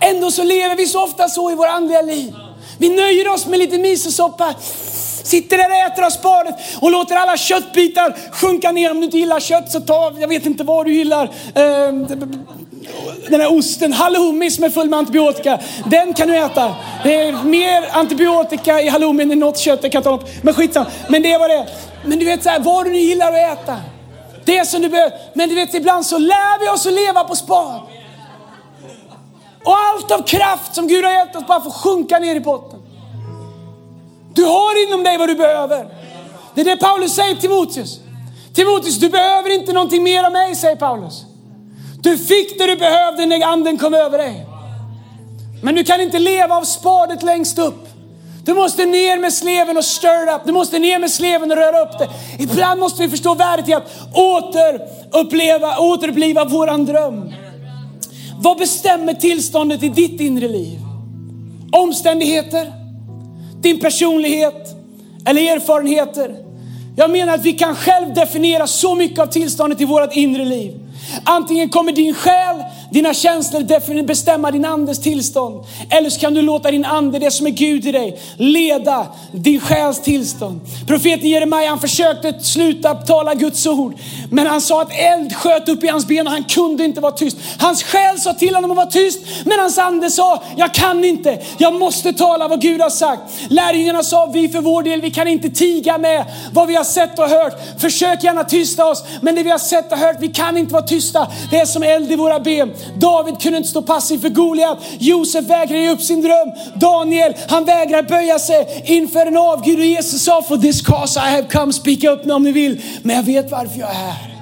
[0.00, 2.34] Ändå så lever vi så ofta så i våra andliga liv.
[2.78, 4.54] Vi nöjer oss med lite misosoppa.
[5.22, 8.90] Sitter där och äter av spadet och låter alla köttbitar sjunka ner.
[8.90, 11.30] Om du inte gillar kött så ta, jag vet inte vad du gillar.
[11.54, 12.06] Ehm,
[13.28, 15.58] den här osten, halloumi som är full med antibiotika.
[15.86, 16.74] Den kan du äta.
[17.04, 20.28] Det är mer antibiotika i halloumi än i något kött jag kan ta upp.
[20.42, 20.86] Men skitsamma.
[21.08, 21.68] Men det är vad det är.
[22.04, 23.76] Men du vet så här, vad du nu gillar att äta.
[24.44, 25.18] Det som du behöver.
[25.34, 27.80] Men du vet ibland så lär vi oss att leva på spad.
[29.64, 32.82] Och allt av kraft som Gud har gett oss bara får sjunka ner i botten.
[34.34, 35.88] Du har inom dig vad du behöver.
[36.54, 38.00] Det är det Paulus säger till Timoteus.
[38.54, 41.24] Timoteus, du behöver inte någonting mer av mig, säger Paulus.
[42.02, 44.46] Du fick det du behövde när anden kom över dig.
[45.62, 47.88] Men du kan inte leva av spadet längst upp.
[48.44, 50.40] Du måste ner med sleven och stir up.
[50.44, 52.08] Du måste ner med sleven och röra upp det.
[52.38, 57.32] Ibland måste vi förstå värdet i att återuppleva, återuppliva våran dröm.
[58.40, 60.78] Vad bestämmer tillståndet i ditt inre liv?
[61.72, 62.72] Omständigheter?
[63.60, 64.74] Din personlighet?
[65.26, 66.36] Eller erfarenheter?
[66.96, 70.87] Jag menar att vi kan själv definiera så mycket av tillståndet i vårt inre liv.
[71.24, 75.64] Antingen kommer din själ dina känslor bestämma din andes tillstånd.
[75.90, 79.60] Eller så kan du låta din ande, det som är Gud i dig, leda din
[79.60, 80.60] själs tillstånd.
[80.86, 83.94] Profeten Jeremia han försökte sluta tala Guds ord.
[84.30, 87.12] Men han sa att eld sköt upp i hans ben och han kunde inte vara
[87.12, 87.36] tyst.
[87.58, 91.42] Hans själ sa till honom att vara tyst, men hans ande sa, jag kan inte,
[91.58, 93.22] jag måste tala vad Gud har sagt.
[93.48, 97.18] Lärjungarna sa, vi för vår del, vi kan inte tiga med vad vi har sett
[97.18, 97.80] och hört.
[97.80, 100.82] Försök gärna tysta oss, men det vi har sett och hört, vi kan inte vara
[100.82, 100.97] tysta.
[101.50, 102.72] Det är som eld i våra ben.
[102.96, 104.78] David kunde inte stå passiv för Goliat.
[104.98, 106.52] Josef vägrar ge upp sin dröm.
[106.74, 109.78] Daniel, han vägrar böja sig inför en avgud.
[109.78, 112.82] Och Jesus sa, for this cause I have come, speak upp nu om ni vill.
[113.02, 114.34] Men jag vet varför jag är här.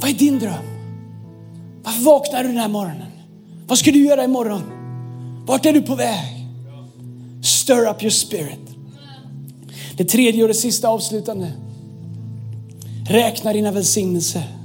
[0.00, 0.52] Vad är din dröm?
[1.82, 3.12] Varför vaknar du den här morgonen?
[3.66, 4.62] Vad ska du göra imorgon?
[5.46, 6.46] Vart är du på väg?
[7.44, 8.60] Stir up your spirit.
[9.96, 11.52] Det tredje och det sista avslutande.
[13.08, 14.55] Räkna dina välsignelser.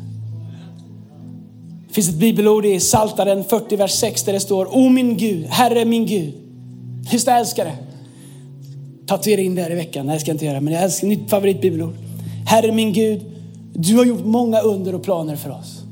[1.92, 5.46] Det finns ett bibelord i Saltaren 40, vers 6 där det står, O min Gud,
[5.46, 6.34] Herre min Gud.
[7.12, 7.78] Just det, jag älskar det.
[9.06, 10.06] Tatuera in det här i veckan.
[10.06, 11.94] Nej, det ska jag inte göra, men jag älskar mitt favoritbibelord.
[12.46, 13.22] Herre min Gud,
[13.74, 15.84] du har gjort många under och planer för oss.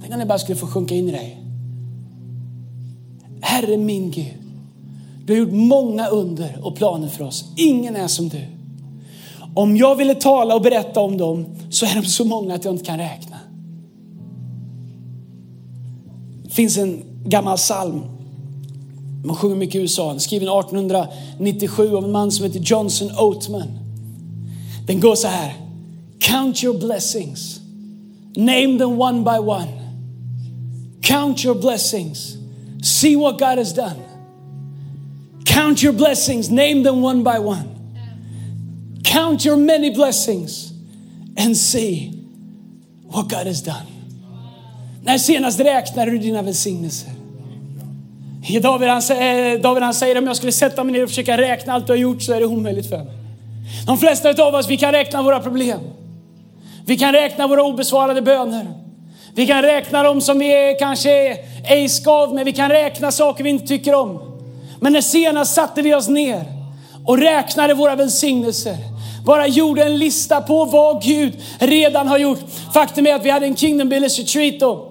[0.00, 1.40] Tänk om det bara skulle få sjunka in i dig.
[3.40, 4.34] Herre min Gud,
[5.26, 7.44] du har gjort många under och planer för oss.
[7.56, 8.59] Ingen är som du.
[9.54, 12.74] Om jag ville tala och berätta om dem så är de så många att jag
[12.74, 13.36] inte kan räkna.
[16.44, 18.02] Det finns en gammal psalm.
[19.24, 20.18] Man sjunger mycket i USA.
[20.18, 23.68] Skriven 1897 av en man som heter Johnson Oatman.
[24.86, 25.54] Den går så här.
[26.18, 27.60] Count your blessings.
[28.36, 29.68] Name them one by one.
[31.02, 32.36] Count your blessings.
[32.82, 34.00] See what God has done.
[35.44, 36.50] Count your blessings.
[36.50, 37.79] Name them one by one.
[39.10, 40.72] Count your many blessings
[41.36, 42.12] and see
[43.06, 43.86] what God has done.
[45.02, 47.10] När senast räknade du dina välsignelser?
[48.62, 51.38] David han, säger, eh, David han säger om jag skulle sätta mig ner och försöka
[51.38, 53.14] räkna allt du har gjort så är det omöjligt för mig.
[53.86, 55.80] De flesta av oss vi kan räkna våra problem.
[56.86, 58.66] Vi kan räkna våra obesvarade böner.
[59.34, 62.44] Vi kan räkna dem som vi är, kanske är ej skav med.
[62.44, 64.40] Vi kan räkna saker vi inte tycker om.
[64.80, 66.44] Men när senast satte vi oss ner
[67.06, 68.76] och räknade våra välsignelser.
[69.24, 72.38] Bara gjorde en lista på vad Gud redan har gjort.
[72.74, 74.86] Faktum är att vi hade en Kingdom Builders Retreat då.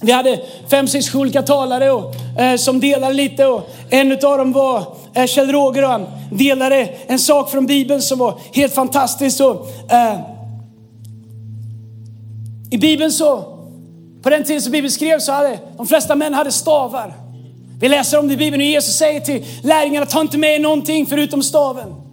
[0.00, 4.52] Vi hade fem, sex olika talare och, eh, som delade lite och en av dem
[4.52, 9.40] var eh, Kjell Roger och han delade en sak från Bibeln som var helt fantastisk.
[9.40, 10.20] Och, eh,
[12.70, 13.44] I Bibeln så,
[14.22, 17.14] på den tiden som Bibeln skrevs så hade de flesta män hade stavar.
[17.80, 20.58] Vi läser om det i Bibeln och Jesus säger till lärjungarna, ta inte med er
[20.58, 22.05] någonting förutom staven.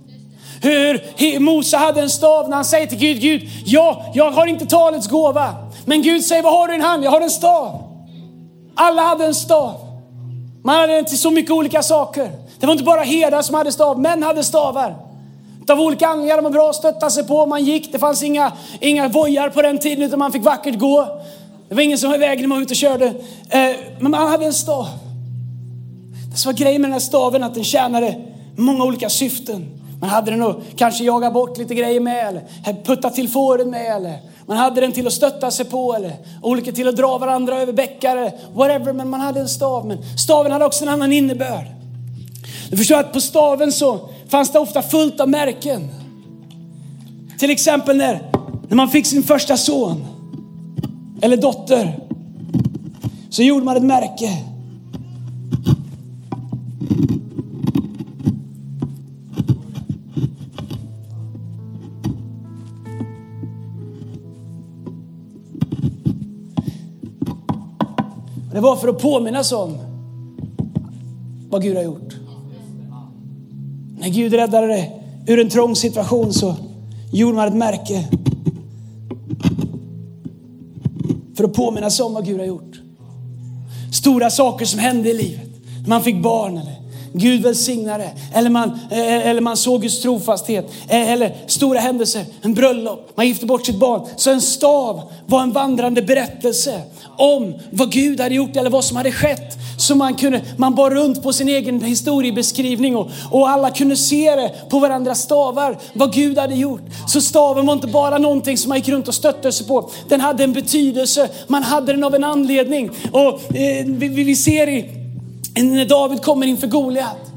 [0.64, 4.66] Hur Mose hade en stav när han säger till Gud, Gud, ja, jag har inte
[4.66, 5.55] talets gåva.
[5.86, 7.03] Men Gud säger, vad har du i din hand?
[7.03, 7.84] Jag har en stav.
[8.76, 9.76] Alla hade en stav.
[10.64, 12.32] Man hade den till så mycket olika saker.
[12.59, 14.95] Det var inte bara herdar som hade stav, män hade stavar.
[15.70, 17.45] Av olika anledningar, de var bra att stötta sig på.
[17.45, 21.22] Man gick, det fanns inga, inga vojar på den tiden utan man fick vackert gå.
[21.70, 23.05] Det var ingen som var i vägen när man var ute och körde.
[23.49, 24.88] Eh, men man hade en stav.
[26.32, 28.16] Det som var grejen med den här staven att den tjänade
[28.55, 29.82] många olika syften.
[30.03, 33.95] Man hade den att kanske jaga bort lite grejer med eller putta till fåren med
[33.95, 37.61] eller man hade den till att stötta sig på eller olika till att dra varandra
[37.61, 38.93] över bäckar eller whatever.
[38.93, 39.85] Men man hade en stav.
[39.85, 41.65] Men staven hade också en annan innebörd.
[42.69, 45.89] Du förstår att på staven så fanns det ofta fullt av märken.
[47.39, 48.31] Till exempel när,
[48.67, 50.05] när man fick sin första son
[51.21, 51.99] eller dotter
[53.29, 54.52] så gjorde man ett märke.
[68.53, 69.77] Det var för att påminnas om
[71.49, 72.15] vad Gud har gjort.
[73.97, 76.55] När Gud räddade dig ur en trång situation så
[77.11, 78.07] gjorde man ett märke.
[81.35, 82.79] För att påminnas om vad Gud har gjort.
[83.93, 85.49] Stora saker som hände i livet.
[85.81, 86.82] när Man fick barn eller
[87.14, 88.11] Gud välsignade.
[88.34, 90.72] Eller man, eh, eller man såg Guds trofasthet.
[90.89, 94.07] Eh, eller stora händelser, en bröllop, man gifte bort sitt barn.
[94.18, 96.82] Så en stav var en vandrande berättelse
[97.18, 99.57] om vad Gud hade gjort eller vad som hade skett.
[99.78, 104.36] Så man, kunde, man bar runt på sin egen historiebeskrivning och, och alla kunde se
[104.36, 106.82] det på varandras stavar, vad Gud hade gjort.
[107.07, 109.89] Så staven var inte bara någonting som man gick runt och stötte sig på.
[110.09, 112.89] Den hade en betydelse, man hade den av en anledning.
[113.11, 115.02] Och eh, vi, vi ser i,
[115.55, 117.31] när David kommer inför Goliat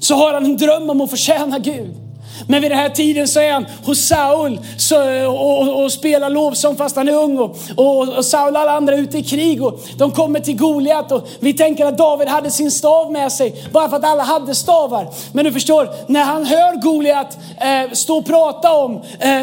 [0.00, 1.96] så har han en dröm om att förtjäna Gud.
[2.48, 6.30] Men vid den här tiden så är han hos Saul så, och, och, och spelar
[6.30, 7.38] lovsång fast han är ung.
[7.38, 10.56] Och, och, och Saul och alla andra är ute i krig och de kommer till
[10.56, 14.22] Goliat och vi tänker att David hade sin stav med sig bara för att alla
[14.22, 15.08] hade stavar.
[15.32, 19.42] Men du förstår, när han hör Goliat eh, stå och prata om eh,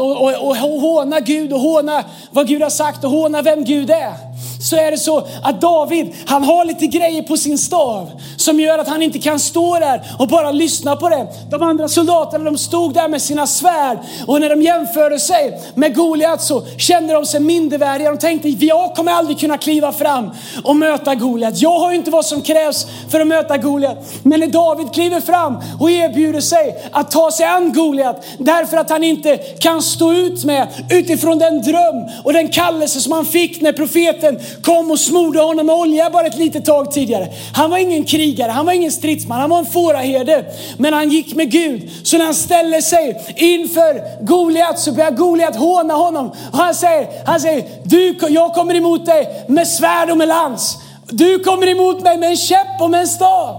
[0.00, 3.64] och, och, och, och håna Gud och håna vad Gud har sagt och håna vem
[3.64, 4.32] Gud är
[4.62, 8.78] så är det så att David, han har lite grejer på sin stav som gör
[8.78, 11.26] att han inte kan stå där och bara lyssna på det.
[11.50, 15.94] De andra soldaterna de stod där med sina svärd och när de jämförde sig med
[15.94, 18.10] Goliat så kände de sig mindervärdiga.
[18.10, 20.30] De tänkte, jag kommer aldrig kunna kliva fram
[20.64, 21.62] och möta Goliat.
[21.62, 24.12] Jag har ju inte vad som krävs för att möta Goliat.
[24.22, 28.90] Men när David kliver fram och erbjuder sig att ta sig an Goliat därför att
[28.90, 33.60] han inte kan stå ut med utifrån den dröm och den kallelse som han fick
[33.60, 37.28] när profeten kom och smorde honom med olja bara ett litet tag tidigare.
[37.54, 40.44] Han var ingen krigare, han var ingen stridsman, han var en fåraherde.
[40.78, 41.90] Men han gick med Gud.
[42.02, 46.28] Så när han ställer sig inför Goliat så börjar Goliat håna honom.
[46.52, 50.78] Och han säger, han säger du, jag kommer emot dig med svärd och med lans.
[51.10, 53.56] Du kommer emot mig med en käpp och med en stav.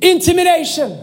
[0.00, 0.96] Intimidation.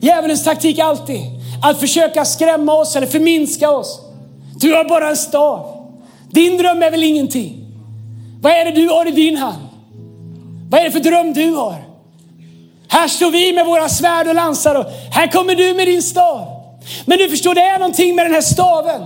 [0.00, 1.20] Djävulens taktik alltid
[1.62, 4.00] att försöka skrämma oss eller förminska oss.
[4.60, 5.71] Du har bara en stav.
[6.32, 7.66] Din dröm är väl ingenting?
[8.40, 9.68] Vad är det du har i din hand?
[10.70, 11.84] Vad är det för dröm du har?
[12.88, 16.46] Här står vi med våra svärd och lansar och här kommer du med din stav.
[17.06, 19.02] Men du förstår, det är någonting med den här staven.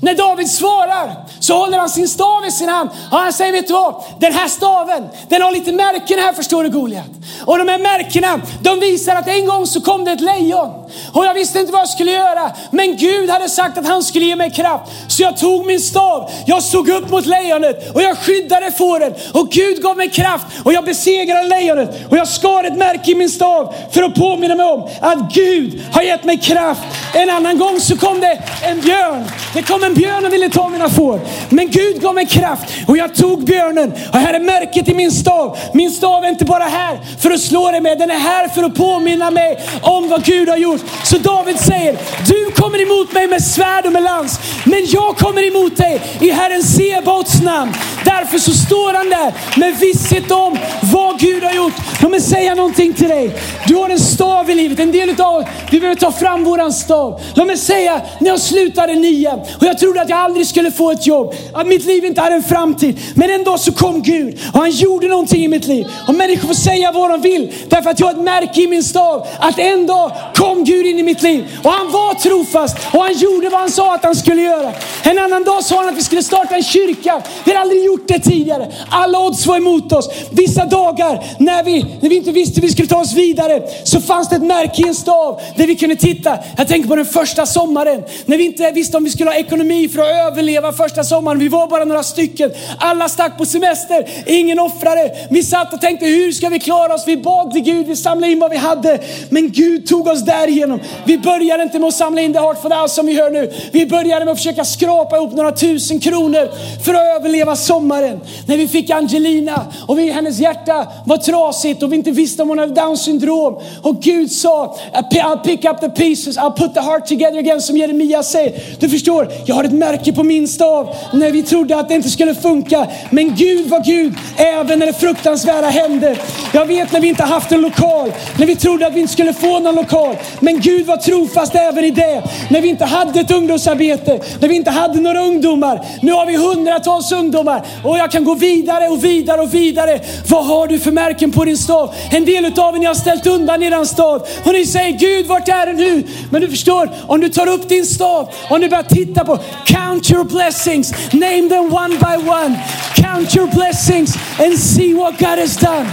[0.00, 3.66] När David svarar så håller han sin stav i sin hand och han säger, vet
[3.66, 4.04] du vad?
[4.20, 7.06] Den här staven, den har lite märken här förstår du Goliat.
[7.44, 10.68] Och de här märkena, de visar att en gång så kom det ett lejon.
[11.12, 12.50] Och jag visste inte vad jag skulle göra.
[12.70, 14.84] Men Gud hade sagt att han skulle ge mig kraft.
[15.08, 19.14] Så jag tog min stav, jag såg upp mot lejonet och jag skyddade fåren.
[19.34, 22.10] Och Gud gav mig kraft och jag besegrade lejonet.
[22.10, 25.82] Och jag skar ett märke i min stav för att påminna mig om att Gud
[25.92, 26.80] har gett mig kraft.
[27.14, 29.24] En annan gång så kom det en björn.
[29.54, 31.20] Det kom men björnen ville ta mina får.
[31.48, 33.92] Men Gud gav mig kraft och jag tog björnen.
[34.12, 35.58] Och här är märket i min stav.
[35.74, 37.98] Min stav är inte bara här för att slå dig med.
[37.98, 40.80] Den är här för att påminna mig om vad Gud har gjort.
[41.04, 44.38] Så David säger, du kommer emot mig med svärd och med lans.
[44.64, 47.72] Men jag kommer emot dig i Herren Sebaots namn.
[48.04, 50.58] Därför så står han där med visshet om
[50.92, 51.74] vad Gud har gjort.
[52.02, 53.34] Låt mig säga någonting till dig.
[53.66, 54.78] Du har en stav i livet.
[54.78, 57.20] En del av oss, vi behöver ta fram våran stav.
[57.34, 60.90] Låt mig säga, när jag slutade nian och jag trodde att jag aldrig skulle få
[60.90, 61.34] ett jobb.
[61.52, 62.98] Att mitt liv inte hade en framtid.
[63.14, 65.86] Men en dag så kom Gud och han gjorde någonting i mitt liv.
[66.08, 67.52] Och människor får säga vad de vill.
[67.68, 69.26] Därför att jag har ett märke i min stav.
[69.38, 71.58] Att en dag kom Gud in i mitt liv.
[71.62, 74.72] Och han var trofast och han gjorde vad han sa att han skulle göra.
[75.02, 77.22] En annan dag sa han att vi skulle starta en kyrka.
[77.44, 78.72] Vi hade aldrig gjort det tidigare.
[78.90, 80.10] Alla odds var emot oss.
[80.30, 84.00] Vissa dagar när vi, när vi inte visste hur vi skulle ta oss vidare så
[84.00, 86.38] fanns det ett märke i en stav där vi kunde titta.
[86.56, 89.67] Jag tänker på den första sommaren när vi inte visste om vi skulle ha ekonomi
[89.88, 91.38] för att överleva första sommaren.
[91.38, 92.50] Vi var bara några stycken.
[92.78, 94.08] Alla stack på semester.
[94.26, 95.26] Ingen offrade.
[95.30, 97.04] Vi satt och tänkte hur ska vi klara oss?
[97.06, 97.86] Vi bad till Gud.
[97.86, 98.98] Vi samlade in vad vi hade.
[99.30, 100.80] Men Gud tog oss därigenom.
[101.04, 103.30] Vi började inte med att samla in the heart for the house som vi hör
[103.30, 103.52] nu.
[103.72, 106.50] Vi började med att försöka skrapa ihop några tusen kronor
[106.84, 108.20] för att överleva sommaren.
[108.46, 112.48] När vi fick Angelina och vi, hennes hjärta var trasigt och vi inte visste om
[112.48, 113.60] hon hade down syndrom.
[113.82, 117.76] Och Gud sa, I'll pick up the pieces, I'll put the heart together again som
[117.76, 118.62] Jeremia säger.
[118.80, 122.10] Du förstår, jag har ett märke på min stav när vi trodde att det inte
[122.10, 122.86] skulle funka.
[123.10, 126.16] Men Gud var Gud även när det fruktansvärda hände.
[126.52, 129.32] Jag vet när vi inte haft en lokal, när vi trodde att vi inte skulle
[129.32, 130.16] få någon lokal.
[130.40, 132.22] Men Gud var trofast även i det.
[132.50, 135.86] När vi inte hade ett ungdomsarbete, när vi inte hade några ungdomar.
[136.02, 140.00] Nu har vi hundratals ungdomar och jag kan gå vidare och vidare och vidare.
[140.28, 141.94] Vad har du för märken på din stav?
[142.10, 145.48] En del av er ni har ställt undan eran stav och ni säger Gud vart
[145.48, 146.02] är den nu?
[146.30, 150.10] Men du förstår, om du tar upp din stav om du börjar titta på count
[150.10, 152.56] your blessings, name them one by one.
[152.94, 155.88] Count your blessings and see what God has done.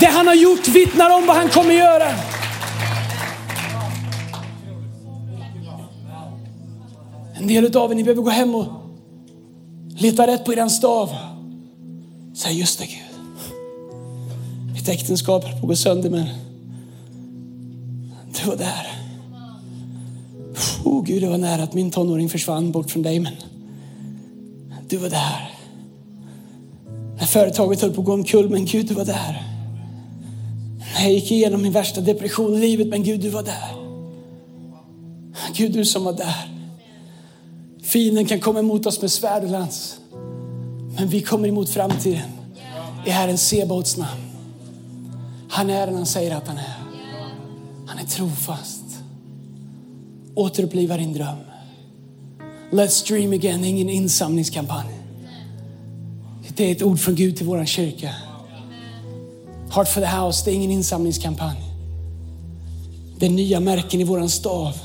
[0.00, 2.08] Det han har gjort vittnar om vad han kommer göra.
[7.34, 8.66] En del av er, ni behöver gå hem och
[9.96, 11.10] leta rätt på er stav.
[12.34, 13.22] Säg just det Gud.
[14.72, 16.26] Mitt äktenskap höll på att gå sönder men
[18.26, 18.99] du var där.
[20.84, 23.32] Oh, Gud, det var nära att min tonåring försvann bort från dig men
[24.88, 25.50] du var där.
[27.18, 29.46] När företaget höll på att gå omkull men Gud, du var där.
[30.94, 33.80] När jag gick igenom min värsta depression i livet men Gud, du var där.
[35.54, 36.50] Gud, du som var där.
[37.82, 39.98] Fienden kan komma emot oss med svärd och lans.
[40.96, 42.30] Men vi kommer emot framtiden
[43.06, 44.20] i Herren Sebaots namn.
[45.50, 46.74] Han är den han säger att han är.
[47.86, 48.79] Han är trofast.
[50.34, 51.38] Återuppliva din dröm.
[52.70, 55.00] Let's dream again, ingen insamlingskampanj.
[56.56, 58.14] Det är ett ord från Gud till vår kyrka.
[59.70, 61.56] Heart for the house, det är ingen insamlingskampanj.
[63.18, 64.76] Det är nya märken i våran stav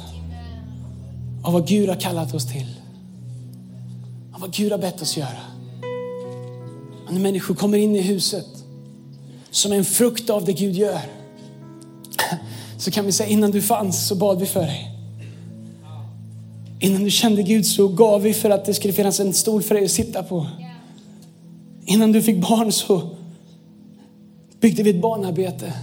[1.44, 2.76] av vad Gud har kallat oss till.
[4.34, 5.42] Av vad Gud har bett oss göra.
[7.08, 8.48] Och när människor kommer in i huset
[9.52, 11.02] som en frukt av det Gud gör
[12.78, 14.95] så kan vi säga innan du fanns så bad vi för dig.
[16.80, 19.76] Innan du kände Gud så gav vi för att det skulle finnas en stol för
[19.76, 20.48] dig att sitta på.
[21.86, 23.10] Innan du fick barn så
[24.60, 25.74] byggde vi ett barnarbete.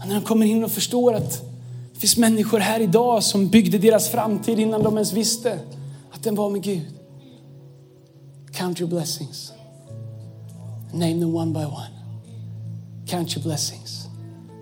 [0.00, 1.42] Och när de kommer in och förstår att
[1.94, 5.58] det finns människor här idag som byggde deras framtid innan de ens visste
[6.10, 6.86] att den var med Gud.
[8.52, 9.52] Count your blessings.
[10.92, 11.90] Name them one by one.
[13.06, 14.06] Count your blessings.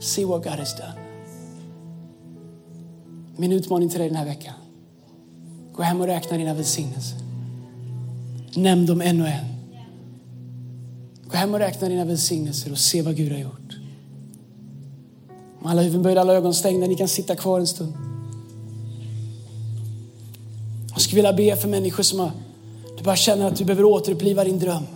[0.00, 0.94] See what God has done.
[3.36, 4.54] Min utmaning till dig den här veckan.
[5.76, 7.18] Gå hem och räkna dina välsignelser.
[8.54, 9.44] Nämn dem en och en.
[11.24, 13.76] Gå hem och räkna dina välsignelser och se vad Gud har gjort.
[15.62, 17.92] Med alla huvuden böjda, alla ögon stängda, ni kan sitta kvar en stund.
[20.92, 22.30] Jag skulle vilja be för människor som har,
[22.98, 24.86] du bara känner att du behöver återuppliva din dröm.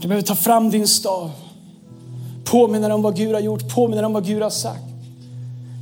[0.00, 1.30] Du behöver ta fram din stav.
[2.44, 4.93] Påminna dig om vad Gud har gjort, påminna dig om vad Gud har sagt.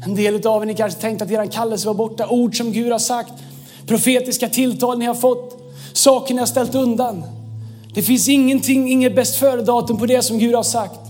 [0.04, 2.26] En del av er ni kanske tänkt att er kallelse var borta.
[2.28, 3.32] Ord som Gud har sagt,
[3.86, 5.58] profetiska tilltal ni har fått,
[5.92, 7.24] saker ni har ställt undan.
[7.94, 11.00] Det finns ingenting, inget bäst före-datum på det som Gud har sagt.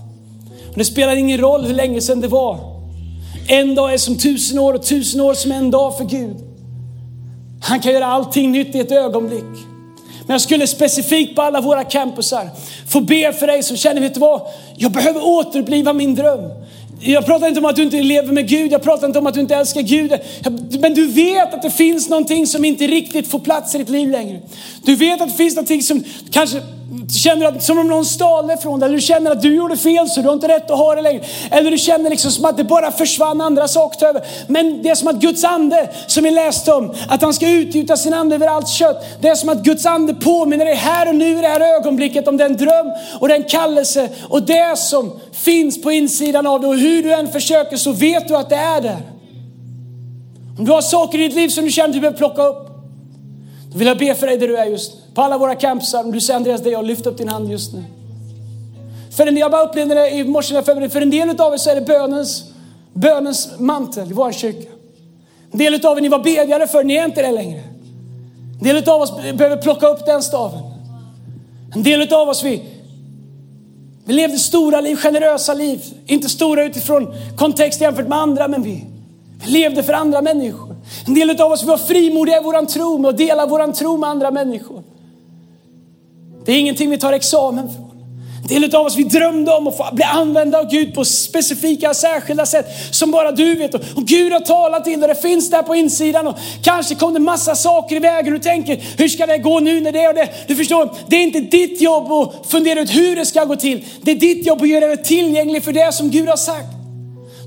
[0.69, 2.59] Och det spelar ingen roll hur länge sedan det var.
[3.47, 6.35] En dag är som tusen år och tusen år som en dag för Gud.
[7.61, 9.43] Han kan göra allting nytt i ett ögonblick.
[10.25, 12.49] Men jag skulle specifikt på alla våra campusar
[12.87, 14.41] få be för dig som känner, vet du vad?
[14.75, 16.49] Jag behöver återuppliva min dröm.
[17.05, 19.33] Jag pratar inte om att du inte lever med Gud, jag pratar inte om att
[19.33, 20.13] du inte älskar Gud.
[20.79, 24.09] Men du vet att det finns någonting som inte riktigt får plats i ditt liv
[24.09, 24.39] längre.
[24.85, 26.61] Du vet att det finns någonting som kanske
[27.23, 28.87] känner att, som om någon stal det från dig.
[28.87, 31.01] Eller du känner att du gjorde fel så du har inte rätt att ha det
[31.01, 31.23] längre.
[31.51, 34.23] Eller du känner liksom som att det bara försvann andra saker över.
[34.47, 37.97] Men det är som att Guds ande, som vi läste om, att han ska utgjuta
[37.97, 39.05] sin ande över allt kött.
[39.21, 42.27] Det är som att Guds ande påminner dig här och nu i det här ögonblicket
[42.27, 46.69] om den dröm och den kallelse och det som finns på insidan av dig.
[46.69, 49.01] Och hur du än försöker så vet du att det är där.
[50.57, 52.67] Om du har saker i ditt liv som du känner att du behöver plocka upp.
[53.71, 55.02] Då vill jag be för dig där du är just nu.
[55.13, 57.73] På alla våra campsar, om du säger Andreas, det jag lyft upp din hand just
[57.73, 57.83] nu.
[59.11, 61.69] För en del, jag bara upplevde det i morse för en del av er så
[61.69, 62.43] är det bönens,
[62.93, 64.69] bönens mantel i vår kyrka.
[65.51, 67.61] En del av er, ni var bedjare för, ni är inte det längre.
[68.59, 70.61] En del av oss behöver plocka upp den staven.
[71.75, 72.63] En del av oss, vi,
[74.05, 75.83] vi levde stora liv, generösa liv.
[76.05, 78.85] Inte stora utifrån kontext jämfört med andra, men vi,
[79.45, 80.75] vi levde för andra människor.
[81.07, 83.97] En del av oss vi var frimodiga i våran tro med att dela våran tro
[83.97, 84.83] med andra människor.
[86.45, 87.93] Det är ingenting vi tar examen från.
[88.43, 91.93] En del av oss vi drömde om att få bli använda av Gud på specifika,
[91.93, 93.73] särskilda sätt som bara du vet.
[93.73, 96.27] Och Gud har talat till dig, det finns där på insidan.
[96.27, 99.59] Och kanske kom det massa saker i vägen och du tänker, hur ska det gå
[99.59, 100.29] nu när det och det?
[100.47, 103.85] Du förstår, det är inte ditt jobb att fundera ut hur det ska gå till.
[104.01, 106.72] Det är ditt jobb att göra dig tillgänglig för det som Gud har sagt.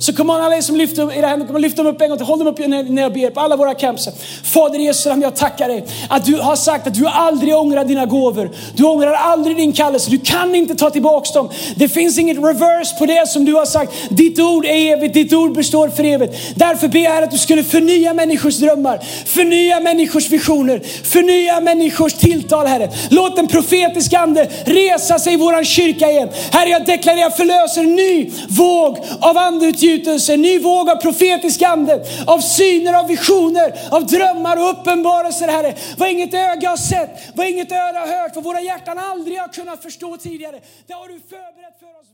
[0.06, 2.08] Så kom on alla er som lyfter upp era händer, kom lyft dem upp en
[2.08, 2.26] gång till.
[2.26, 4.08] Håll dem upp när jag ber på alla våra camps.
[4.44, 8.50] Fader Jesus, jag tackar dig att du har sagt att du aldrig ångrar dina gåvor.
[8.76, 10.10] Du ångrar aldrig din kallelse.
[10.10, 11.50] Du kan inte ta tillbaks dem.
[11.76, 13.92] Det finns inget reverse på det som du har sagt.
[14.10, 16.34] Ditt ord är evigt, ditt ord består för evigt.
[16.56, 22.66] Därför ber jag att du skulle förnya människors drömmar, förnya människors visioner, förnya människors tilltal
[22.66, 22.90] Herre.
[23.10, 26.28] Låt den profetiska ande resa sig i våran kyrka igen.
[26.52, 31.62] Herre jag deklarerar förlöser en ny våg av andeutgjutning utgjutelse, en ny våg av profetisk
[31.62, 35.74] ande, av syner, av visioner, av drömmar och uppenbarelser Herre.
[35.98, 39.48] Vad inget öga har sett, vad inget öra har hört, vad våra hjärtan aldrig har
[39.48, 40.60] kunnat förstå tidigare.
[40.86, 42.06] Det har du förberett för oss.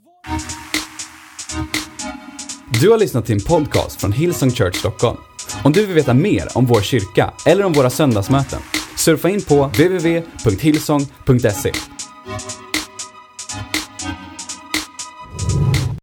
[2.80, 5.16] Du har lyssnat till en podcast från Hillsong Church Stockholm.
[5.64, 8.60] Om du vill veta mer om vår kyrka eller om våra söndagsmöten,
[8.96, 11.72] surfa in på www.hillsong.se.